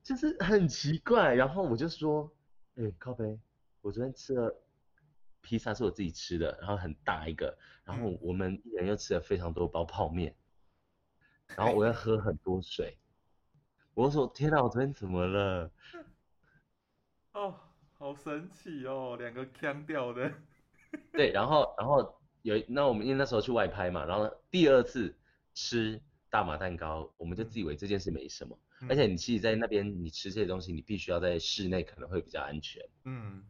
[0.00, 1.34] 就是很奇怪。
[1.34, 2.32] 然后我就说，
[2.76, 3.38] 哎，靠背，
[3.82, 4.62] 我昨天吃了
[5.42, 10.34] 披萨是我自己吃的，然后很大一个，然后我们一人又吃了非常多包泡面，
[11.56, 12.96] 然后我要喝很多水。
[13.94, 15.70] 我就说天哪，我昨天怎么了？
[17.32, 17.54] 哦，
[17.98, 20.32] 好神奇哦，两个腔调的。
[21.12, 25.16] 对，然后然后有那我们因为那时候去外拍嘛，然后第二次
[25.54, 28.58] 吃大麻蛋糕，我们就自以为这件事没什么，
[28.88, 33.44] 而且你其实在那边你吃这些东西，你必须要在室内可能会比较安全，嗯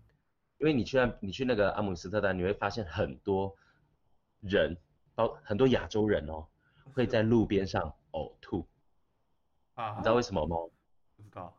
[0.59, 3.55] 因为你去那你去那个阿姆斯特丹，你会发现很多
[4.41, 4.77] 人，
[5.15, 6.49] 包很多亚洲人哦，
[6.95, 8.67] 会在路边上呕吐，
[9.75, 10.57] 啊，你知道为什么吗？
[11.17, 11.55] 不知道。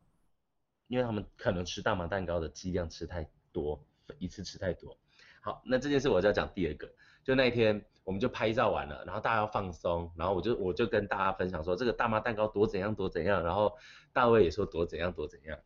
[0.88, 3.80] 因为他们可能吃大麻蛋糕的剂量吃太多，
[4.18, 4.98] 一次吃太多。
[5.42, 6.92] 好，那这件事我就要讲第二个，
[7.24, 13.78] 就那一天我们就拍照完了，然后大家要放松，然后我就我就跟大家分享说这个大麻蛋糕多怎样多怎样，然后
[14.12, 15.60] 大卫也说多怎样多怎样。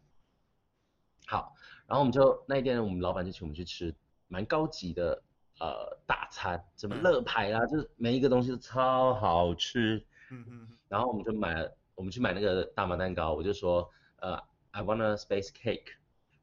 [1.25, 1.55] 好，
[1.87, 3.95] 然后我们就那一天我们老板就请我们去吃
[4.27, 5.23] 蛮高级的
[5.63, 10.05] 呃大餐，什么嗯乐牌啦，就是每一个东西都超好吃。
[10.29, 14.37] 嗯嗯然后我们就买了，我们去买那个大麻蛋糕，我就说，呃
[14.71, 15.93] ，I want a space cake，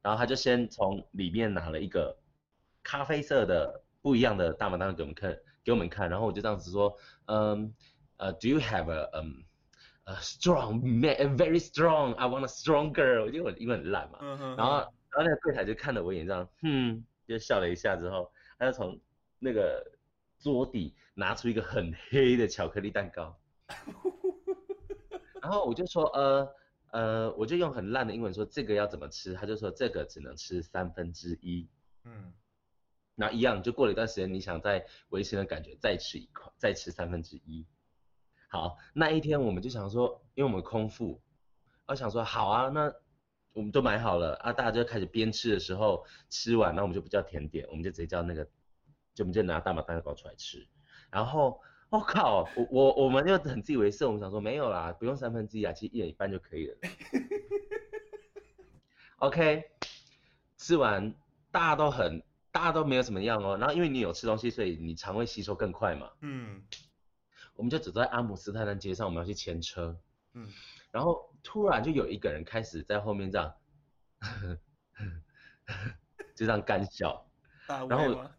[0.00, 2.16] 然后他就先从里面拿了一个
[2.82, 7.74] 咖啡色的不一样的大麻蛋糕给我们看，给我们看，然后我就这样子说，嗯，
[8.16, 9.42] 呃，Do you have a um
[10.04, 12.14] a strong man, very strong?
[12.14, 13.22] I want a stronger。
[13.22, 14.56] 我觉得我英文很烂嘛，嗯嗯。
[14.56, 18.98] 然后然后那个柜台就看了我一眼，这样，hmm，就笑了一下之后，他就从
[19.40, 19.84] 那个
[20.38, 23.36] 桌底拿出一个很黑的巧克力蛋糕。
[25.42, 26.54] 然后我就说，呃
[26.92, 31.68] 呃，我就用很烂的英文说这个要怎么吃，他就说这个只能吃三分之一。
[32.04, 32.32] 嗯
[33.16, 37.66] 那一样，就过了一段时间，你想再维持的感觉，再吃一块，再吃三分之一。
[38.48, 41.20] 好，那一天我们就想说，因为我们空腹，
[41.86, 42.90] 我想说好啊，那
[43.52, 48.48] 我们都买好了啊，大家就开始边吃的时候吃完，那我们就不叫甜点，我们就直接叫那个，
[49.20, 50.66] 就我们就拿大麻蛋糕出来吃。
[51.10, 56.76] 然后我、靠，我我我们就很自以为是，我们想说没有啦，不用三分之一啊，其实一人一半就可以了。
[59.18, 59.70] OK，
[60.56, 61.14] 吃完
[61.50, 66.10] 大家都很大家都没有什么样哦，然后因为你有吃东西，所以你肠胃吸收更快嘛。
[66.22, 66.64] 嗯
[67.56, 70.00] 我们就走在阿姆斯特丹街上，我们要去牵车，
[70.32, 70.48] 嗯，
[70.90, 73.54] 然后突然就有一个人开始在后面这样，
[76.34, 77.26] 就这样干笑，
[77.66, 78.30] 然后？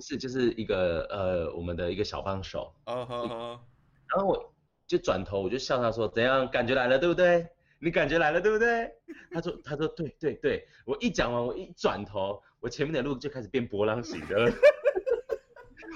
[0.00, 3.66] 不是就是一个呃我们的一个小帮手，哦好好，
[4.08, 4.54] 然后我
[4.86, 7.46] 就转头我就笑他说怎样感觉来了对不对？
[7.78, 8.90] 你感觉来了对不对？
[9.30, 14.50] 他说他说对对对，我一讲完我一转头，我前面的路就开始变波浪形的了。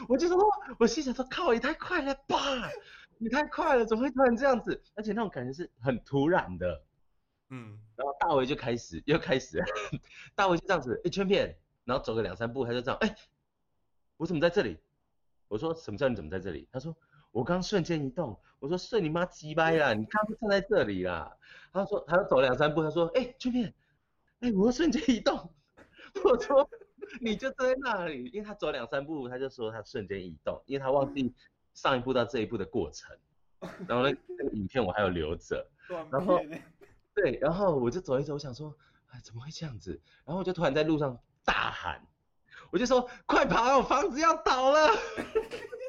[0.06, 0.36] 我就说，
[0.78, 2.38] 我心想说，靠，也太快了吧，
[3.16, 4.82] 你太快了，怎么会突然这样子？
[4.94, 6.82] 而且那种感觉是很突然的。
[7.48, 9.64] 嗯然后大卫就开始又开始了，
[10.34, 13.14] 大卫就这样子一圈片，然后走个两三步，他就这样，哎，
[14.16, 14.78] 我怎么在这里？
[15.48, 16.68] 我说什么叫你怎么在这里？
[16.72, 16.96] 他说
[17.30, 18.38] 我刚瞬间移动。
[18.60, 21.36] 我说顺你妈鸡掰啦，你刚刚站在这里啦。
[21.70, 23.74] 他说他要走两三步，他说哎圈片，
[24.40, 25.52] 哎我瞬间移动。
[26.24, 26.66] 我说
[27.20, 31.34] 你就站在那里，因为他走两三步，他就说他瞬间移动，因为他忘记
[31.74, 33.14] 上一步到这一步的过程。
[33.86, 35.66] 然后那那个影片我还有留着。
[36.10, 36.40] 然后
[37.14, 38.74] 对，然后我就走一走，我想说，
[39.10, 40.00] 哎，怎么会这样子？
[40.24, 42.00] 然后我就突然在路上大喊，
[42.74, 44.90] 我就说，快跑，房子要倒了！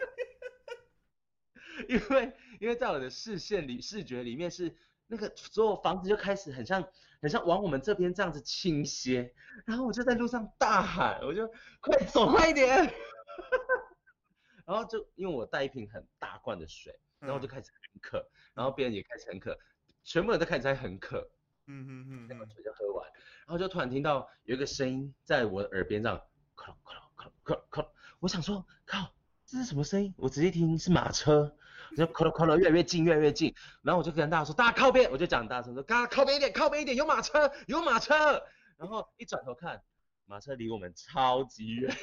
[1.90, 6.88] 因为因为在我的视线里、视觉里面是那个所有房子就开始很像
[7.20, 9.34] 很像往我们这边这样子倾斜，
[9.66, 12.78] 然后我就在路上大喊，我就快走快一点！
[14.64, 19.58] 然后就因为我带一瓶很大罐的水，然后我就嗯开始很渴，然后别人也开始很渴，
[20.04, 21.28] 全部人都开始在很渴，
[21.66, 23.10] 嗯嗯嗯那个嗯，水就喝完，
[23.48, 26.22] 然后就突然听到有一个声音在我的耳边这样，
[26.56, 27.88] 咔啦咔啦咔啦咔啦咔啦，
[28.20, 29.14] 我想说靠，
[29.46, 30.14] 这是什么声音？
[30.18, 31.56] 我仔细听是马车，
[31.92, 38.42] 我就咔啦咔啦越来越近越来越近，然后我就跟大家说大家靠边，我就讲大声说大家靠边一点靠边一点，有马车有马车，
[38.78, 39.82] 然后一转头看，
[40.26, 41.96] 马车离我们超级远，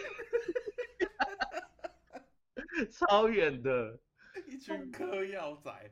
[2.93, 3.99] 超远的。
[4.49, 5.91] 一群嗑药仔，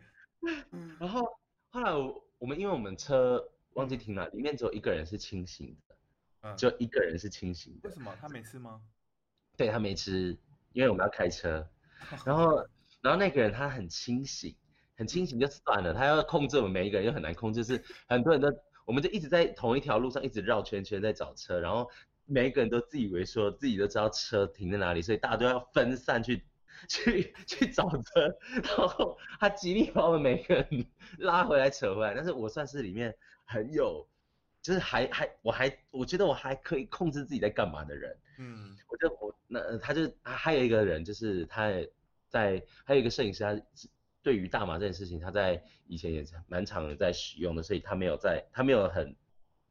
[0.98, 1.22] 然后
[1.68, 5.89] 后来我我们因为我们车忘记停了，里面只有一个人是清醒的，
[6.42, 7.94] 嗯，只有一个人是清醒的为。
[7.94, 8.80] 什么他没吃吗？
[9.56, 10.38] 对他没吃，
[10.72, 11.68] 因为我们要开车。
[12.24, 12.56] 然后
[13.00, 14.56] 然后那个人他很清醒，
[14.96, 18.48] 很清醒就算了，他要控制我们每一个人又很难控制，是很多人都
[18.84, 21.90] 我们就一直在同一条路上一直绕圈圈在找车，然后
[22.26, 26.44] 每一个人都自以为说自己都知道车停在哪里，所以大家都要分散去。
[26.88, 30.86] 去去找车，然后他极力把我们每个人
[31.18, 34.08] 拉回来扯回来，但是我算是里面很有，
[34.62, 38.76] 就是还还我还我觉得我还可以控制自己在干嘛的人，嗯。
[38.88, 41.90] 我就我那呃他就还还有一个人就是他也
[42.28, 43.88] 在还有一个摄影师，他
[44.22, 49.16] 对于大麻这件事情，他在以前也是蛮常在使用的，所以他没有在他没有很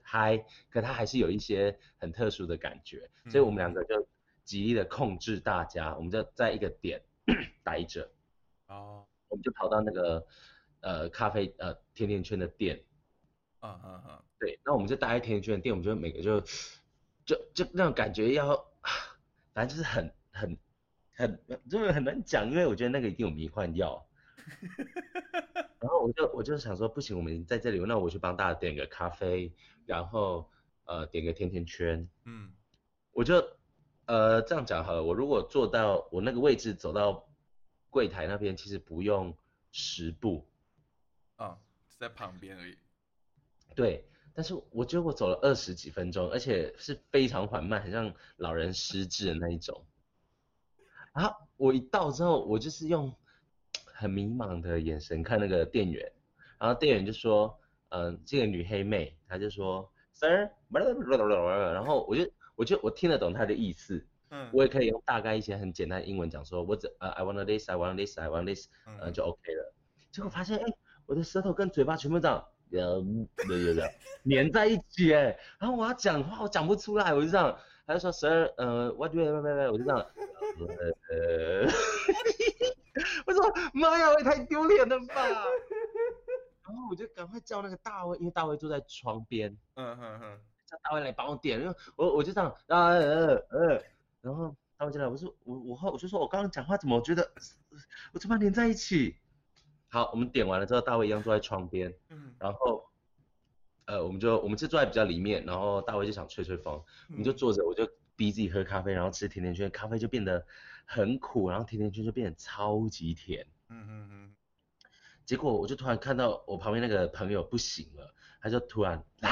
[0.01, 4.07] 嗨，可他还是有一些很特殊的感觉，所以我们两个就
[4.43, 6.99] 极力的控制大家，我们就在一个点
[7.63, 8.09] 待着，
[8.65, 10.25] 哦，我们就跑到那个
[10.81, 12.81] 呃咖啡呃甜甜圈的店，
[13.61, 16.39] 嗯嗯嗯，对，那我们就待在甜甜圈的店，我们就每个就
[17.25, 18.55] 就就那种感觉要，
[19.53, 20.57] 反正就是很很
[21.11, 24.05] 很就是很难讲，因为我觉得那个一定有迷幻药。
[25.79, 29.53] 然后我就我就想说，不行，我们在这里，那我去帮大家点个咖啡，
[29.85, 30.49] 然后
[30.85, 32.51] 呃点个甜甜圈，嗯
[33.11, 33.35] 我就
[34.05, 37.29] 呃这样讲好了，我如果坐到我那个位置走到
[37.89, 39.37] 柜台那边，其实不用
[39.71, 40.47] 十步，
[41.35, 41.57] 啊，
[41.97, 42.77] 在旁边而已。
[43.75, 44.08] 对，
[44.39, 49.85] 但是我觉得我走了二十几分钟，而且是非常缓慢，很像老人失智的那一种。
[51.13, 53.13] 然后我一到之后，我就是用
[53.83, 56.09] 很迷茫的眼神看那个店员，
[56.57, 60.49] 然后店员就说，嗯、这个女黑妹，她就说，Sir，
[61.73, 69.73] 然后我就我就我听得懂她的意思，嗯，我也可以用大概一些很简单的英文讲说，我只呃 I want this, I want this, I want this，呃嗯就 OK 了。
[70.13, 70.73] 结果发现，哎、
[71.07, 73.01] 我的舌头跟嘴巴全部这样，呃，
[73.47, 73.89] 对对对，
[74.29, 77.57] 粘在一起，哎，然后我要讲话，我讲不出来，我就这样，
[77.87, 80.05] 他就说十二，呃，what do you，我就这样，
[81.09, 81.65] 呃，
[83.25, 85.15] 我说妈呀，我也太丢脸了吧。
[86.63, 93.83] 然后我就赶快叫那个大卫，因为大卫坐在窗边，嗯嗯嗯，叫大卫来帮我点，因为我我就这样，啊呃呃，
[94.21, 97.31] 然后大卫进来，我说我我后我就说我刚刚讲话怎么我觉得
[98.13, 99.15] 我怎么连在一起？
[99.89, 102.85] 好，我们点完了之后，大卫一样坐在窗边，嗯，然后
[103.85, 106.73] 呃我们就我们是坐在比较里面，然后大卫就想吹吹风，
[107.09, 110.45] 我们就坐着，我就逼自己喝咖啡，然后吃甜甜圈，咖啡就变得
[110.85, 113.47] 很苦，然后甜甜圈就变得超级甜。
[113.69, 114.35] 嗯嗯嗯，
[115.25, 119.31] 结果我就突然看到我旁边那个朋友不行了，他就突然啊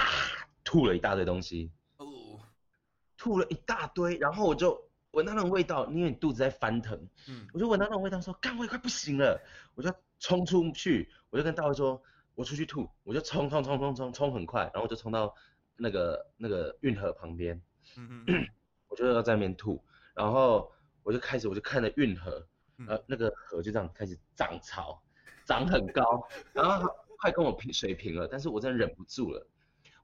[0.63, 2.39] 吐了一大堆东西，哦，
[3.15, 4.86] 吐了一大堆，然后我就
[5.17, 6.95] 闻到那种味道，因为你肚子在翻腾，
[7.27, 7.47] 嗯。
[7.51, 9.41] 我就闻到那种味道说，干我也快不行了，
[9.73, 11.99] 我就冲出去，我就跟大卫说，
[12.35, 15.33] 我出去吐，我就冲冲冲冲冲冲很快，然后我就冲到
[15.75, 17.59] 那个那个运河旁边，
[17.97, 18.47] 嗯嗯
[18.89, 22.47] 我就要在那边吐，然后我就开始我就看着运河，
[22.77, 22.85] 嗯。
[22.87, 25.01] 呃，那个河就这样开始涨潮，
[25.45, 26.87] 涨很高，然后
[27.17, 29.47] 快跟我平水平了，但是我真的忍不住了，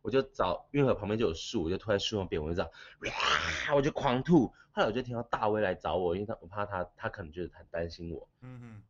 [0.04, 2.70] 我就找运河旁边就有树，我就突在树那边，我就这样，
[3.02, 4.54] 哇，我就狂吐。
[4.72, 8.84] 后来我就听到大威来找我，因为他我怕他他可能就是很担心我，嗯哼，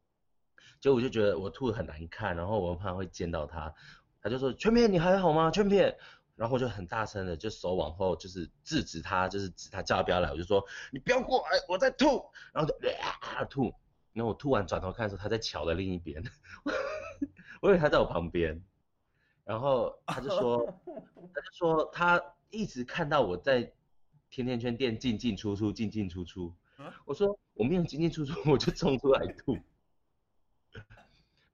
[0.81, 3.73] 结果我就觉得我吐的很难看，然后我又怕会见到他，
[4.21, 5.49] 他就说圈片你还好吗？
[5.49, 5.97] 圈片。
[6.35, 13.71] 然后我就很大声的就手往后就是制止他，就是指他叫他不要来，我就说你不要过来，我在吐，然后就啊吐，
[14.13, 16.23] 然后我吐完转头看的时候他在桥的另一边，
[17.61, 18.59] 我以为他在我旁边，
[19.45, 23.71] 然后 他就说他就说他一直看到我在
[24.29, 29.57] 甜甜圈店进进出出进进出出啊，我说我没有进进出出，我就冲出来吐。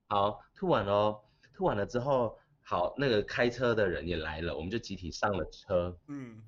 [0.07, 1.21] 好，吐完了哦，
[1.53, 5.99] 吐完了之后，好，那个开车的人也来了，我们就集体上了车。
[6.07, 6.41] 嗯，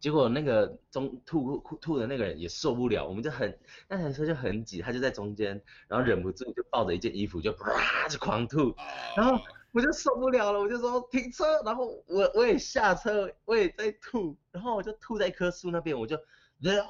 [0.00, 8.74] 结果那个中吐吐吐的那个人也受不了，我们就很那台车就很挤，他就在中间，然后忍不住就抱着一件衣服就啪就狂吐，
[9.16, 9.42] 然后
[9.78, 16.18] 我就受不了了，我就说停车，然后我我也下车，我也在吐，然后我就吐在一棵树那边，我就
[16.58, 16.84] 然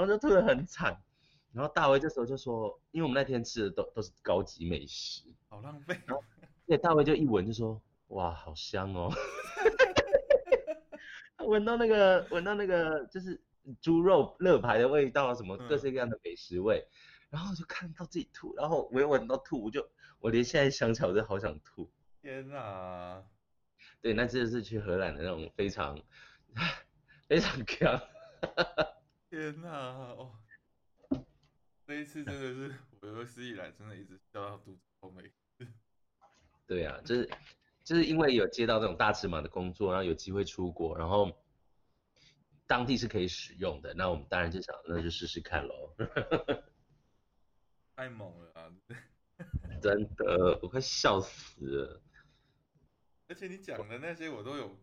[0.00, 1.00] 后就吐得很惨，
[1.52, 5.96] 然后大卫这时候就说，因为我们那天吃的都都是高级美食，好浪费，
[6.66, 9.12] 对，大卫就一闻就说，哇，好香哦。
[11.38, 13.40] 他闻到那个闻到那个就是
[13.80, 16.84] 猪肉肋排的味道，什么各式各样的美食味，
[17.30, 19.88] 然后就看到自己吐，然后我又闻到吐，我就
[20.18, 21.88] 我连现在想起来我都好想吐。
[22.20, 23.24] 天哪，
[24.00, 25.98] 对，那真的是去荷兰的那种非常
[27.28, 28.00] 非常强。
[29.30, 30.34] 天哪，哦，
[31.86, 35.66] 这一次真的是我有史以来真的一直笑到肚子痛的一次。
[36.66, 37.30] 对啊，就是
[37.84, 41.30] 就是因为有接到这种大尺码的工作，然后有机会出国，然后
[42.66, 45.94] 当地是可以使用的，那我们当然就想那就试试看喽。
[47.94, 48.70] 太猛了啊！
[49.80, 52.02] 真的，我快笑死了。
[53.28, 54.76] 而且你讲的那些我都有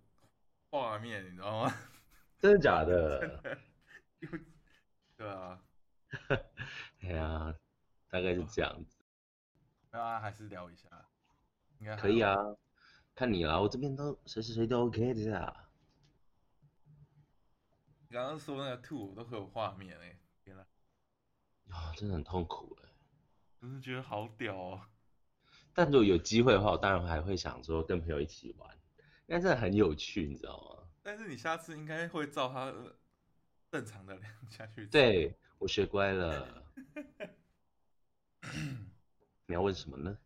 [0.70, 1.74] 画面，你知道吗？
[2.40, 3.60] 真的假的？
[5.18, 5.62] 对啊，
[7.02, 7.56] 哎呀，
[8.10, 8.98] 大概是这样子。
[9.92, 10.88] 那、啊还是聊一下，
[11.80, 12.22] 应该可以。
[12.22, 12.36] 啊，
[13.16, 15.68] 看你啦，我这边都随时随地都 OK 的呀。
[18.08, 20.64] 你刚刚说那个吐，我都会有画面哎、天哪，
[21.76, 22.90] 啊、真的很痛苦哎。
[23.60, 24.82] 真是觉得好屌哦。
[25.78, 28.76] 但如果有机会的话，我当然还会想说跟朋友一起玩，
[29.28, 30.88] 因为真的很有趣，你知道吗？
[31.04, 32.74] 但是你下次应该会照他
[33.70, 36.64] 正常的量下去。，对，我学乖了。
[39.46, 40.18] 你要问什么呢？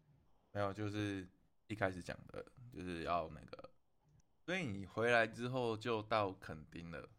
[0.51, 1.27] 没有，就是
[1.67, 3.69] 一开始讲的，就是要那个，
[4.45, 7.09] 所以你回来之后就到垦丁了，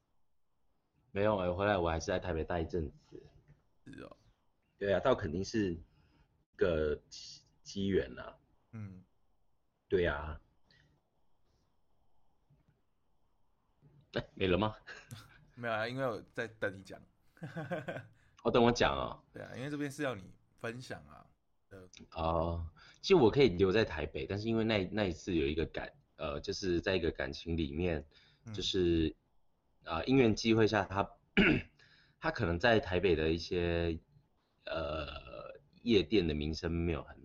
[1.11, 3.21] 没有我、回来我还是在台北待一阵子。
[3.85, 4.17] 是哦，
[4.79, 5.77] 对啊，到垦丁是
[6.55, 6.97] 个
[7.71, 8.37] 机机缘啊。
[8.73, 9.05] 嗯，
[9.89, 10.41] 对啊。
[14.15, 14.75] 哎，没了吗？
[15.55, 17.01] 没有啊，因为我在等你讲。
[18.43, 19.23] 哦，等我讲哦。
[19.33, 20.25] 对啊，因为这边是要你
[20.59, 21.27] 分享啊。
[22.15, 22.67] 哦，
[23.01, 28.05] 其实我可以留在台北，但是因为那那一次有一个感，呃，就是在一个感情里面，
[28.47, 29.15] 嗯就是
[29.85, 31.09] 啊、因缘机会下，他
[32.19, 34.01] 他可能在台北的一些
[34.65, 35.07] 呃
[35.83, 37.20] 夜店的名声没有很好，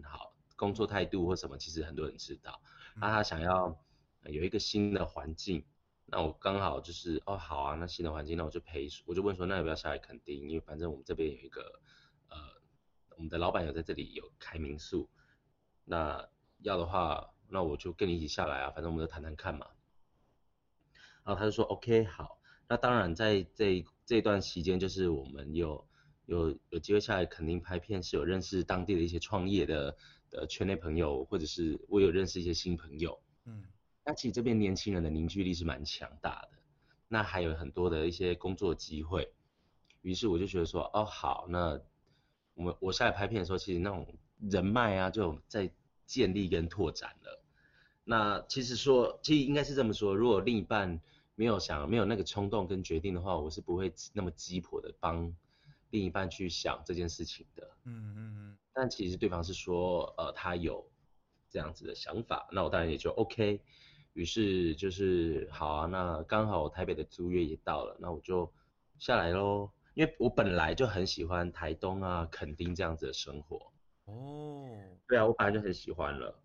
[0.55, 2.61] 工作态度或什么，其实很多人知道。
[2.95, 3.77] 那他想要
[4.23, 5.65] 呃有一个新的环境，
[6.05, 10.49] 那我刚好就是哦好啊，那新的环境，那我就陪，我就问说那要不要下来垦丁？
[10.49, 11.81] 因为反正我们这边有一个
[12.29, 12.37] 呃，
[13.17, 15.09] 我们的老板有在这里有开民宿，
[15.83, 16.29] 那
[16.59, 19.67] 要的话，那我就跟你一起下来啊，反正我们就谈谈看嘛。
[21.23, 25.87] 然后他就说 OK 好，那当然在这这段期间，就是我们有
[26.27, 29.97] 有有机会下来垦丁拍片，是有认识当地的一些创业的
[30.29, 33.19] 的圈内朋友，或者是我有认识一些新朋友。
[33.45, 33.63] 嗯
[34.07, 36.49] 那其实这边年轻人的凝聚力是蛮强大的，
[37.07, 39.33] 那还有很多的一些工作机会，
[40.03, 41.81] 于是我就觉得说，哦好，那
[42.53, 44.07] 我们我下来拍片的时候，其实那种
[44.39, 45.71] 人脉啊就在
[46.05, 47.43] 建立跟拓展了。
[48.03, 51.01] 那其实说，其实应该是这么说，如果另一半
[51.33, 55.35] 没有想没有那个冲动跟决定的话，我是不会那么鸡婆的帮
[55.89, 57.71] 另一半去想这件事情的。
[57.85, 60.85] 嗯嗯嗯，但其实对方是说，呃，他有
[61.49, 63.61] 这样子的想法，那我当然也就 OK。
[64.13, 68.53] 于是就是好啊，那刚好台北的租约也到了，那我就
[68.99, 69.71] 下来喽。
[69.93, 73.71] 因为我本来就很喜欢台东啊、垦丁这样子的生活。
[74.05, 74.67] 哦，
[75.07, 76.37] 对啊，我本来就很喜欢了，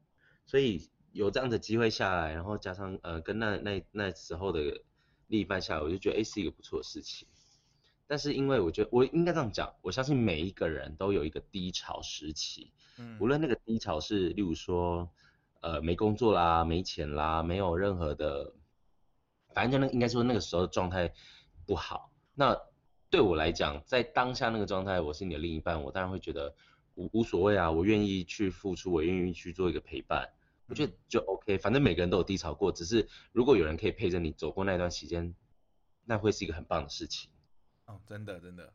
[0.47, 4.85] 所以有这样的机会下来，然后加上呃跟那那那时候的
[5.27, 7.27] 另一半下来，我就觉得哎是一个不错的事情。
[8.11, 15.09] 但是因为我觉得我应该这样讲，我相信每一个人都有一个低潮时期，嗯，无论那个低潮是例如说
[15.61, 18.53] 呃没工作啦、没钱啦、没有任何的，
[19.55, 21.13] 反正就那应该说那个时候状态
[21.65, 22.11] 不好。
[22.35, 22.61] 那
[23.11, 26.53] 对我来讲，在当下那个状态，我是你的另一半，我当然会觉得
[26.97, 30.29] 无无所谓啊，我愿意去付出，我愿意去做一个陪伴，
[30.67, 31.59] 我觉得就 OK。
[31.59, 35.33] 反正每个人都有低潮过，只是如果有人可以陪着你走过那段时间，
[36.05, 37.31] 那会是一个很棒的事情。
[37.91, 38.73] 哦，真的真的，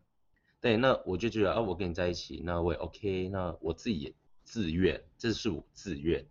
[0.60, 4.14] 对，那我就觉得啊，我跟你在一起，那我也 OK，那我自己也
[4.44, 6.28] 自愿，这是我自愿，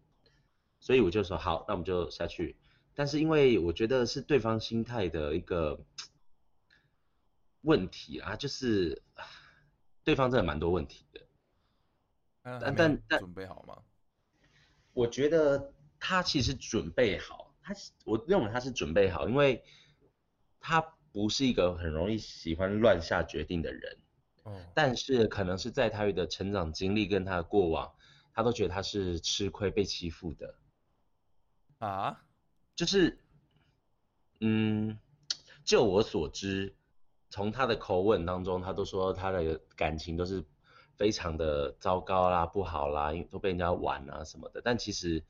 [0.81, 2.57] 所以我就说好，那我们就下去。
[2.95, 5.81] 但是因为我觉得是对方心态的一个
[7.63, 9.03] 问题啊，就是
[10.05, 11.23] 对方真的蛮多问题的。
[12.43, 13.83] 但但但但准备好吗？
[14.93, 17.75] 我觉得他其实准备好，他
[18.05, 19.65] 我认为他是准备好，因为
[20.61, 23.99] 他不是一个很容易喜欢乱下决定的人。
[24.43, 27.95] 哦，但是可能是在他的成长经历跟他的过往，
[28.33, 30.57] 他都觉得他是吃亏被欺负的，
[31.79, 32.21] 啊，
[32.75, 33.21] 就是，
[34.41, 34.99] 嗯，
[35.65, 36.75] 就我所知，
[37.31, 40.45] 从他的口吻当中，他都说他的感情都是
[40.97, 44.61] 非常的糟糕啦、不好啦，因为都被人家玩啊什么的。
[44.63, 45.25] 但其实，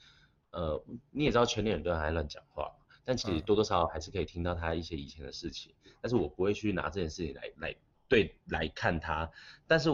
[0.51, 2.73] 呃，你也知道，圈内很多人还乱讲话，
[3.05, 5.75] 但其实嗯多多少少还是可以听到他一些以前的事情。
[6.01, 7.77] 但是我不会去拿这件事情来来
[8.09, 9.31] 对来看他。
[9.67, 9.89] 但是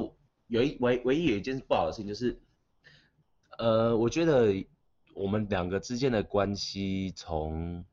[0.46, 2.40] 有一唯唯一有一件不好的事情就是，
[3.58, 4.66] 呃，我觉得
[5.14, 7.84] 我们两个之间的关系从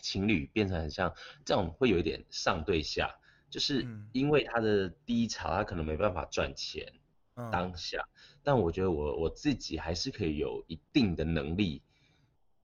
[0.00, 3.14] 情侣变成很像这种，会有一点上对下，
[3.48, 6.92] 就是嗯因为他的低潮，他可能没办法赚钱
[7.36, 8.06] 嗯，当下，
[8.42, 11.82] 但我觉得我我自己还是可以有一定的能力，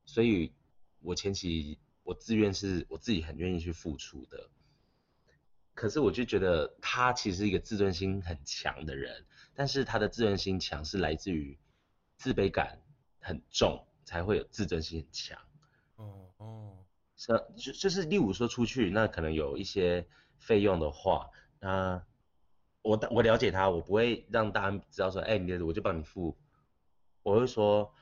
[0.04, 0.52] 所以
[1.02, 4.50] 我前期我自愿是我自己很愿意去付出的。
[5.74, 9.24] 可是我就觉得他其实是一个自尊心很强的人，
[9.54, 11.58] 但是他的自尊心强是来自于
[12.16, 12.82] 自卑感
[13.18, 15.38] 很重，才会有自尊心很强。
[15.96, 16.78] 哦哦，
[17.16, 21.30] 是啊，就就是例如说出去，那可能有一些费用的话，
[21.60, 22.04] 那
[22.82, 26.36] 我我了解他，我不会让大家知道说，哎、你的我就帮你付，
[27.22, 27.94] 我会说，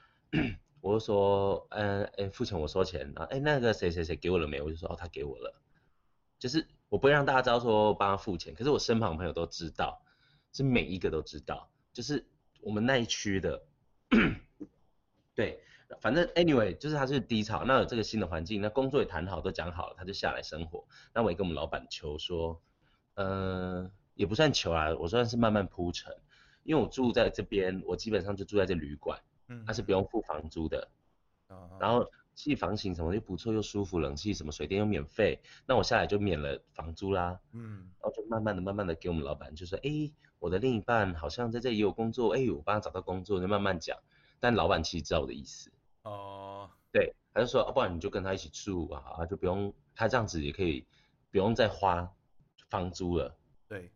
[0.80, 4.60] 我就说，嗯、哎、付钱我收钱，然后哎、那个谁谁谁给我了没？
[4.62, 5.60] 我就说哦，他给我了，
[6.38, 10.02] 就是我不会让大家知道说帮他付钱，可是我身旁朋友都知道，
[10.52, 12.26] 是每一个都知道，就是
[12.60, 13.62] 我们那一区的，
[15.34, 15.60] 对，
[16.00, 20.86] 反正 anyway 就是他是低潮，那有这个新的环境，那工作也谈好，都讲好了，他就下来生活。
[21.12, 22.60] 那我也跟我们老板求说，
[23.14, 26.14] 呃，也不算求啊，我算是慢慢铺陈，
[26.62, 30.88] 因为我住在这边，我基本上就住在这旅馆，嗯，它是不用付房租的，
[31.48, 37.40] 嗯，然后其实房型什么又不错，又舒服，冷气什么水电又免费，那我下来就免了房租啦。
[37.52, 43.98] 嗯然后就慢慢的、慢慢的给我们老板就说，哎，我的另一半好像在这里也有工作，哎，我帮他找到工作，就慢慢讲。
[44.40, 45.72] 但老板其实知道我的意思，
[46.02, 50.86] 哦，对，他就说，啊、不然你就跟他一起住啊，啊就不用他这样子也可以
[51.32, 52.08] 不用再花
[52.68, 53.36] 房租了。
[53.66, 53.90] 对，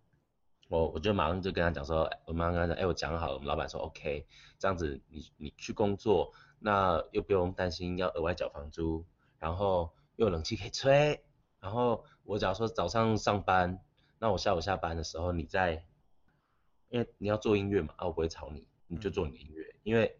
[0.72, 4.26] 我我就马上就跟他讲说，我马上跟他讲，哎，我讲好了，我们老板说 OK，
[4.58, 9.04] 这样子你你去工作，那又不用担心要额外缴房租，
[9.38, 11.22] 然后又有冷气可以吹，
[11.60, 13.84] 然后我假如说早上上班，
[14.18, 15.84] 那我下午下班的时候你在，
[16.88, 20.18] 因为你要做音乐嘛，啊我不会吵你，你就做你的音乐，因为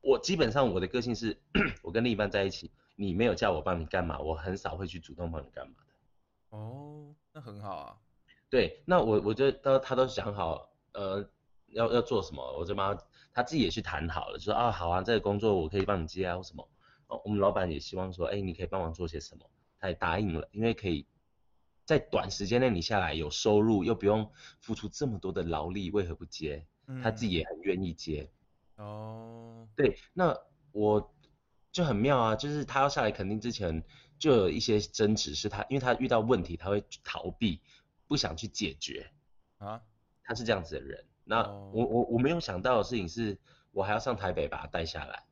[0.00, 1.40] 我基本上我的个性是，
[1.84, 6.56] 我跟另一半在一起，你没有叫我帮你干嘛，我很少会去主动帮你干嘛的。
[6.56, 7.96] 哦，那很好啊，
[8.50, 11.28] 对，那我我觉得他他都想好，呃，
[11.68, 16.68] 要要做什么，我就帮他，他自己也去谈好了，就说啊好啊，这个工作我可以帮你接啊或什么。
[17.08, 21.06] 哦，我们老板也希望说，哎，你可以帮忙做些什么，他也答应了，因为可以
[21.84, 24.30] 在短时间内你下来有收入，又不用
[24.60, 26.64] 付出这么多的劳力，为何不接？
[27.02, 28.30] 他自己也很愿意接。
[28.76, 30.36] 嗯哦，对，那
[30.72, 31.14] 我
[31.72, 33.84] 就很妙啊，就是他要下来肯定之前，
[34.18, 37.60] 就有一些争执，是他因为他遇到问题，他会逃避，
[38.06, 39.10] 不想去解决。
[39.58, 39.82] 啊，
[40.22, 41.04] 他是这样子的人。
[41.24, 43.38] 那哦我我我没有想到的事情是，
[43.72, 45.24] 我还要上台北把他带下来。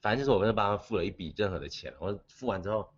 [0.00, 2.94] 反正就是我们就帮他付了一笔任何的钱，我付完之后，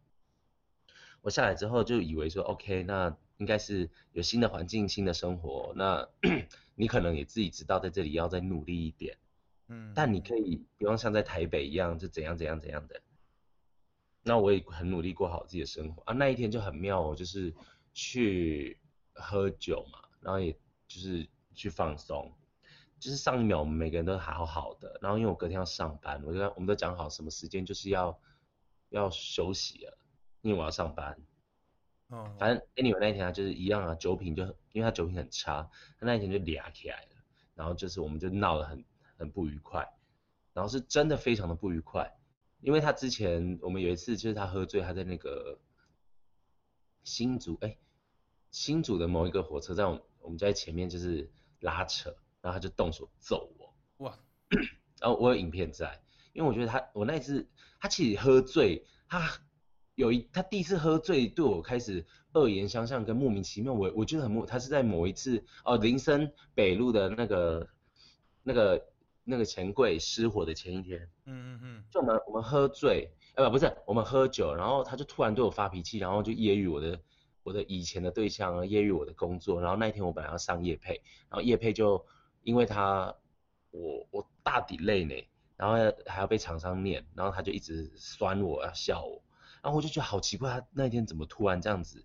[1.20, 6.08] 我下来之后就以为说，OK，那应该是有新的环境、新的生活，那
[6.76, 9.18] 你可能也自己知道在这里要再努力一点，
[9.66, 13.02] 嗯，但你可以不用像在台北一样就怎样怎样怎样的。
[14.22, 16.14] 那我也很努力过好自己的生活啊。
[16.14, 17.52] 那一天就很妙哦，就是
[17.92, 18.78] 去
[19.14, 20.52] 喝酒嘛，然后也
[20.88, 22.32] 就是去放松。
[22.98, 28.16] 就是上一秒我们每个人都好好的，然后因为我隔天要上班，我就我们都讲好什么时间就是要
[28.90, 29.98] 要休息了，
[30.40, 31.18] 因为我要上班。
[32.06, 37.16] 哦，反正 anyway 那一天他就是一样啊，酒品就因为他酒品很差，他那一天就俩起来了，
[37.56, 38.84] 然后就是我们就闹得很
[39.16, 39.92] 很不愉快，
[40.52, 42.16] 然后是真的非常的不愉快，
[42.60, 45.58] 因为他之前我们有一次就是他喝醉，他在那个
[47.02, 47.76] 新竹哎
[48.52, 51.28] 新竹的某一个火车站，我我们在前面就是
[51.60, 53.74] 拉扯，然后他就动手揍我，
[54.04, 54.18] 哇，
[55.00, 56.00] 然后我有影片在，
[56.32, 57.48] 因为我觉得他我那一次
[57.80, 59.28] 他其实喝醉，他
[59.94, 67.68] 有一他第一次喝醉对我开始恶言相向跟莫名其妙，我我觉得很莫，他是在某一次哦林森北路的那个
[68.42, 68.86] 那个
[69.24, 77.00] 那个钱柜失火的前一天，嗯嗯嗯，就我们我们喝醉，呃不是我们喝酒，然后他就突然对我发脾气，然后就揶揄我的
[77.42, 82.04] 我的以前的对象啊，业余我的工作，然后那一天我本来要上夜配，然后夜配就
[82.42, 83.14] 因为他
[83.70, 85.14] 我我大底累呢，
[85.56, 85.76] 然后
[86.06, 89.22] 还要被厂商念，然后他就一直酸我要笑我，
[89.62, 92.04] 然后我就觉得好奇怪，他那一天怎么突然这样子，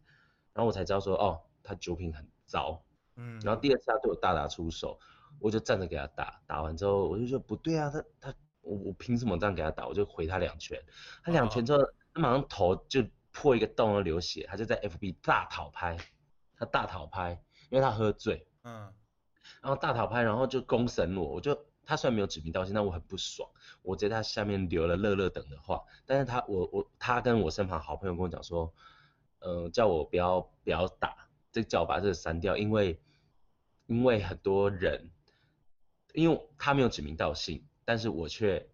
[0.54, 2.82] 然后我才知道说哦他酒品很糟，
[3.16, 5.00] 嗯，然后第二次他对我大打出手，
[5.40, 9.88] 我就站着给他打，打完之后我就说不对啊，他他我我凭什么这样给他打？
[9.88, 10.82] 我就回他两拳，
[11.24, 11.80] 他两拳之后，
[12.14, 13.02] 他马上头就
[13.40, 15.96] 破一个洞而流血，他就在 FB 大讨拍，
[16.56, 18.92] 他大讨拍，因为他喝醉，嗯。
[19.62, 23.48] 然后大讨拍，然后就公审我，我就他虽然没有指名道姓，但我很不爽，
[23.84, 28.74] 我在他下面留了乐乐等的话，但是他我我他跟我身旁好朋友跟我讲说，
[29.40, 33.00] 嗯、叫我不要不要打，这叫我把这个删掉，因为
[33.86, 35.12] 因为很多人，
[36.14, 38.68] 因为他没有指名道姓，但是我却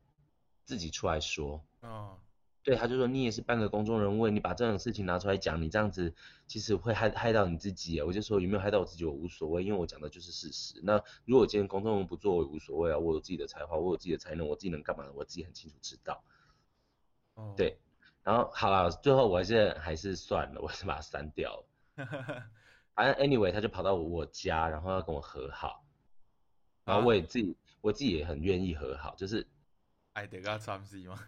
[0.64, 2.18] 自己出来说，哦，
[2.64, 6.16] 对，他就说你也是半个公众人物，你把这种事情拿出来讲，你这样子
[6.48, 8.02] 其实会害害到你自己。
[8.02, 10.80] 我就说有没有害到我自己我无所谓，因为我讲的就是事实。
[10.82, 16.24] 那如果今天公众人物不做，我也无所谓啊，我有自己的才华，我有自己的才能，我自己能干嘛，我自己很清楚知道。
[17.34, 17.78] 哦，对，
[18.24, 21.66] 然后好了，最后我还是还是算了，我还是把它删掉了。
[22.96, 25.84] 反正 anyway，他就跑到我家，然后要跟我和好，
[26.86, 29.46] 然后我也自己我自己也很愿意和好，就是
[30.14, 31.20] 爱得个参戏吗？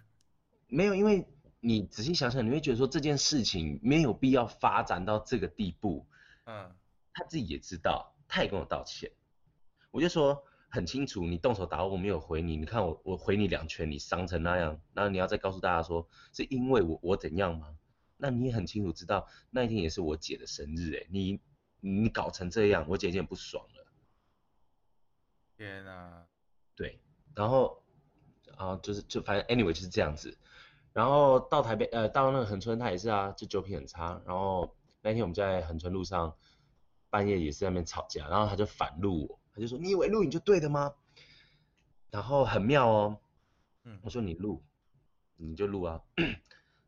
[0.67, 1.27] 没有，因为
[1.59, 6.05] 你仔细想想，你会觉得说这件事情没有必要发展到这个地步。
[6.45, 6.75] 嗯
[7.17, 9.09] 他自己也知道，他也跟我道歉。
[9.89, 17.77] 我就说很清楚，你动手打我，我没有回你，你看我我回你两拳，你伤成那样，然后你要再告诉大家说是因为我我怎样吗？
[18.17, 21.39] 那你也很清楚知道那一天也是我姐的生日，哎，你
[21.79, 23.87] 你搞成这样，我姐已经很不爽了。
[25.55, 26.27] 天啊，
[26.75, 26.99] 对，
[27.33, 27.81] 然后
[28.57, 30.37] 啊就是就反正 anyway 就是这样子，
[30.95, 36.33] 然后到台北呃到那个恒春他也是啊，就酒品很差，然后那天我们在恒春路上
[37.09, 40.93] 半夜也是在那边吵架，然后他就反录我，他就说你以为录影就对的吗？
[42.11, 43.17] 然后很妙哦，
[43.83, 44.63] 嗯我说你录
[45.35, 46.01] 你就录啊，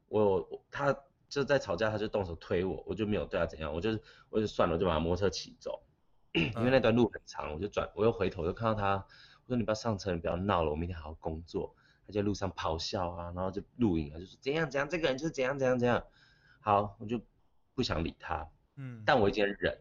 [0.07, 0.97] 我我他
[1.27, 3.89] 就在吵架，他就动手推我，我就没有对他怎样，我就
[4.29, 5.83] 我就算了，我就把摩托车骑走。
[6.33, 11.75] 因为那段路很长，我就转，我又回头就看到他，我说你不要上车，你不要闹了，我明天好好工作。
[12.07, 16.01] 他在路上咆哮啊，然后就录影啊，就说怎样怎样，这个人就是怎样怎样怎样。
[16.61, 17.21] 好，我就
[17.75, 19.77] 不想理他，嗯，但我已经忍，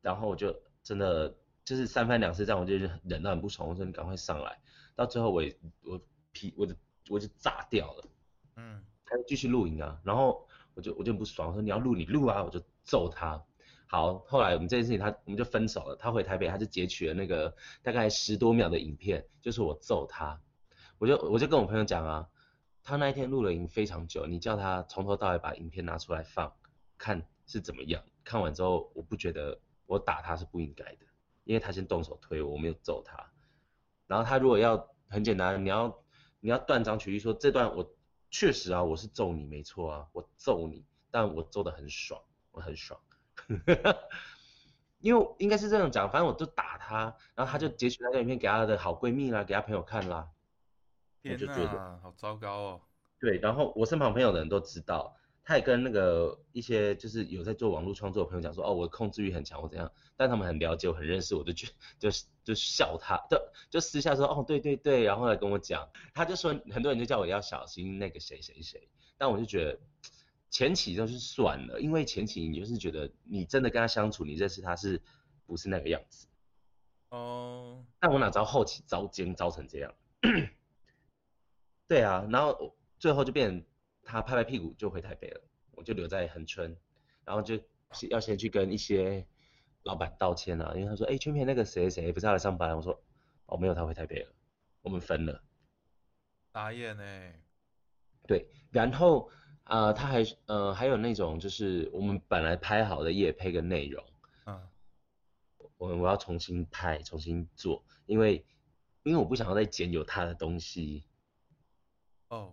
[0.00, 4.58] 然后我就真的就是三番两次这样，我就忍到很不爽，我说你赶快上来。
[4.94, 6.00] 到最后我也我
[6.30, 6.74] 皮我就
[7.10, 8.08] 我就炸掉了，
[8.56, 13.42] 嗯他就继续录影啊，然后我就我就很不爽，我说你要录你录啊，我就揍他。
[13.86, 20.40] 好，后来我们这件事情他我们就分手了，他回台北他就截取了那个大概十多秒的影片，就是我揍他，
[20.98, 22.28] 我就我就跟我朋友讲啊，
[22.82, 26.52] 他那一天录了影非常久，你叫他从头到尾把影片拿出来放，
[26.98, 31.06] 看是怎么样，看完之后我不觉得我打他是不应该的，
[31.44, 33.30] 因为他先动手推我，我没有揍他，
[34.06, 36.02] 然后他如果要很简单，你要
[36.40, 37.94] 你要断章取义说这段我
[38.30, 42.20] 确实啊我是揍你没错啊，我揍你，但我揍的很爽，
[42.52, 43.00] 我很爽。
[45.00, 50.30] 因为应该是这样讲，反正我就打他，然后他就截取那段影片给他的好闺蜜啦，给他朋友看啦。
[51.32, 52.80] 我天就觉得，好糟糕哦。
[53.18, 61.68] 对，然后我身旁朋友的人都知道，他也跟那个一些就是有在做网络创作的朋友讲说，哦，我控制欲很强或怎样，但他们很了解我，很认识我，就觉
[61.98, 62.10] 就
[62.42, 69.78] 就笑他，就就私下说，哦，对对对，然后来跟我讲，他就说很多人就叫我要小心那个谁谁谁，但我就觉得
[70.50, 75.00] 前期就是算了，因为前期你就是觉得你真的跟他相处，你认识他是
[75.46, 76.26] 不是那个样子？
[77.08, 79.94] 哦，但我哪知道后期遭奸遭成这样？
[81.86, 83.64] 对啊，然后最后就变成
[84.02, 85.40] 他拍拍屁股就回台北了，
[85.72, 86.74] 我就留在恒春，
[87.24, 87.60] 然后就
[88.08, 89.26] 要先去跟一些
[89.82, 92.74] 老板道歉啊，因为他说，哎，圈片那个谁谁不是要来上班？
[92.74, 92.98] 我说，
[93.46, 94.32] 哦，没有，他回台北了，
[94.80, 95.42] 我们分了。
[96.52, 97.04] 打眼呢？
[98.26, 99.30] 对，然后
[99.64, 104.02] 呃，他还呃还有那种就是我们本来拍好的夜配跟内容，
[104.46, 104.68] 嗯，
[105.76, 108.46] 我我要重新拍重新做，因为
[109.02, 111.04] 因为我不想要再剪有他的东西。
[112.34, 112.52] 哦，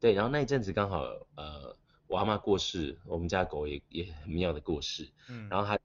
[0.00, 1.02] 对，然后那一阵子刚好
[1.36, 1.76] 呃
[2.08, 5.78] 我阿妈过世，我们家狗也也很妙的过世，嗯，然后她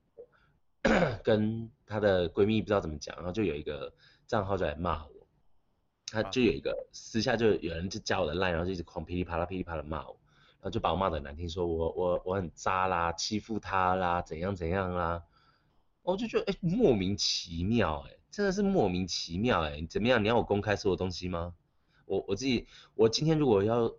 [1.22, 3.92] 跟她的闺蜜不知道怎么讲，然后就有一个
[4.26, 5.12] 账号就来骂我。
[6.10, 10.18] 她就有一个私下就有人就加我的 line，然后就一直狂噼里啪啦噼里啪啦骂我，
[10.54, 15.22] 然后就把我骂的难听，说我我我很渣啦，欺负他啦，怎样怎样啦，
[16.02, 20.24] 我就觉得哎莫名其妙哎，真的是莫名其妙哎，怎么样？
[20.24, 21.54] 你要我公开所有东西吗？
[22.10, 23.94] 我我自己我今天如果要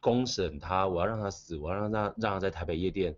[0.00, 3.14] 公审他，我要让他死，我要让他让他在台北夜店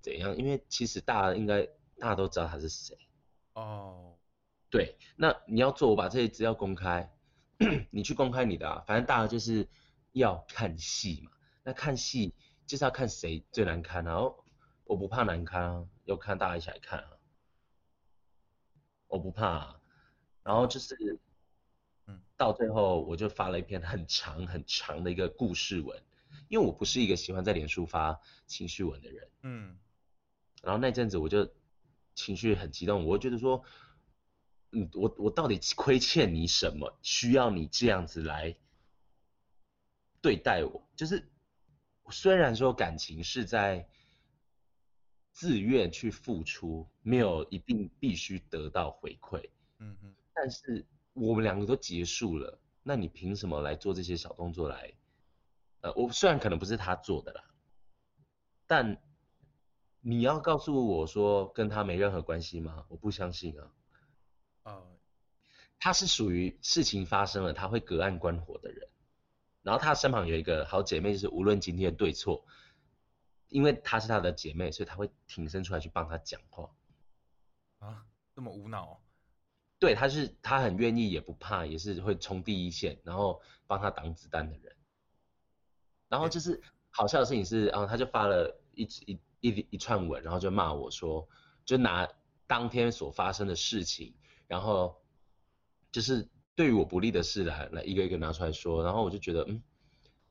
[0.00, 0.34] 怎样？
[0.38, 1.66] 因为其实大家应该
[1.98, 2.96] 大家都知道他是谁
[3.52, 4.16] 哦，
[4.70, 7.10] 对，那你要做我把这些资料公开。
[7.90, 9.68] 你去公开你的啊，反正大家就是
[10.12, 11.30] 要看戏嘛。
[11.62, 12.34] 那看戏
[12.66, 14.32] 就是要看谁最难看啊。
[14.84, 17.10] 我不怕难看啊，要看大家一起来看啊。
[19.06, 19.46] 我不怕。
[19.46, 19.80] 啊。
[20.42, 21.18] 然后就是，嗯，
[22.36, 26.02] 到最后我就发了一篇很长很长的一个故事文，
[26.48, 29.28] 因为我不是一个喜欢在脸书发情绪文的人。
[29.42, 29.78] 嗯。
[30.62, 31.52] 然后那阵子我就
[32.14, 33.64] 情绪很激动，我觉得说。
[34.76, 36.98] 嗯，我我到底亏欠你什么？
[37.00, 38.56] 需要你这样子来
[40.20, 40.84] 对待我？
[40.96, 41.30] 就是
[42.10, 43.88] 虽然说感情是在
[45.30, 50.84] 自愿去付出，没有一定必须得到回馈，嗯嗯，但是
[51.14, 54.92] 我们两个都结束了，那你凭什么来做这些小动作来？
[55.80, 57.44] 呃，我虽然可能不是他做的啦，
[58.66, 59.00] 但
[60.00, 62.84] 你要告诉我说跟他没任何关系吗？
[62.88, 63.72] 我不相信啊。
[64.64, 64.96] 哦，
[65.78, 68.88] 他是属于事情发生了他会隔岸观火的人，
[69.62, 72.44] 然后他身旁有一个好姐妹，就是无论今天的对错，
[73.48, 76.70] 因为她是他的姐妹，所以他会挺身出来去帮他讲话。
[77.78, 79.03] 啊，这么无脑？
[79.78, 84.74] 对，他是他很愿意也不怕，也是会冲第一线，然后帮他挡子弹的人。
[86.08, 91.28] 然后就是好笑的事情是，然后他就发了一一一一串文，然后就骂我说，
[91.64, 92.08] 就拿
[92.46, 94.14] 当天所发生的事情。
[94.46, 95.02] 然后
[95.90, 99.62] 就是对于我不利的事来来一个一个拿出来说，然后我就觉得，嗯，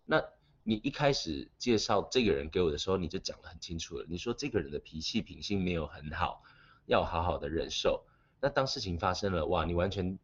[0.05, 0.23] 那
[0.63, 6.43] 你一开始介绍这个人给我的时候，你就讲得很清楚了，你说这个人的脾气品性没有很好，
[6.85, 8.05] 要好好的忍受。
[8.43, 10.19] 那当事情发生了，哇，你完全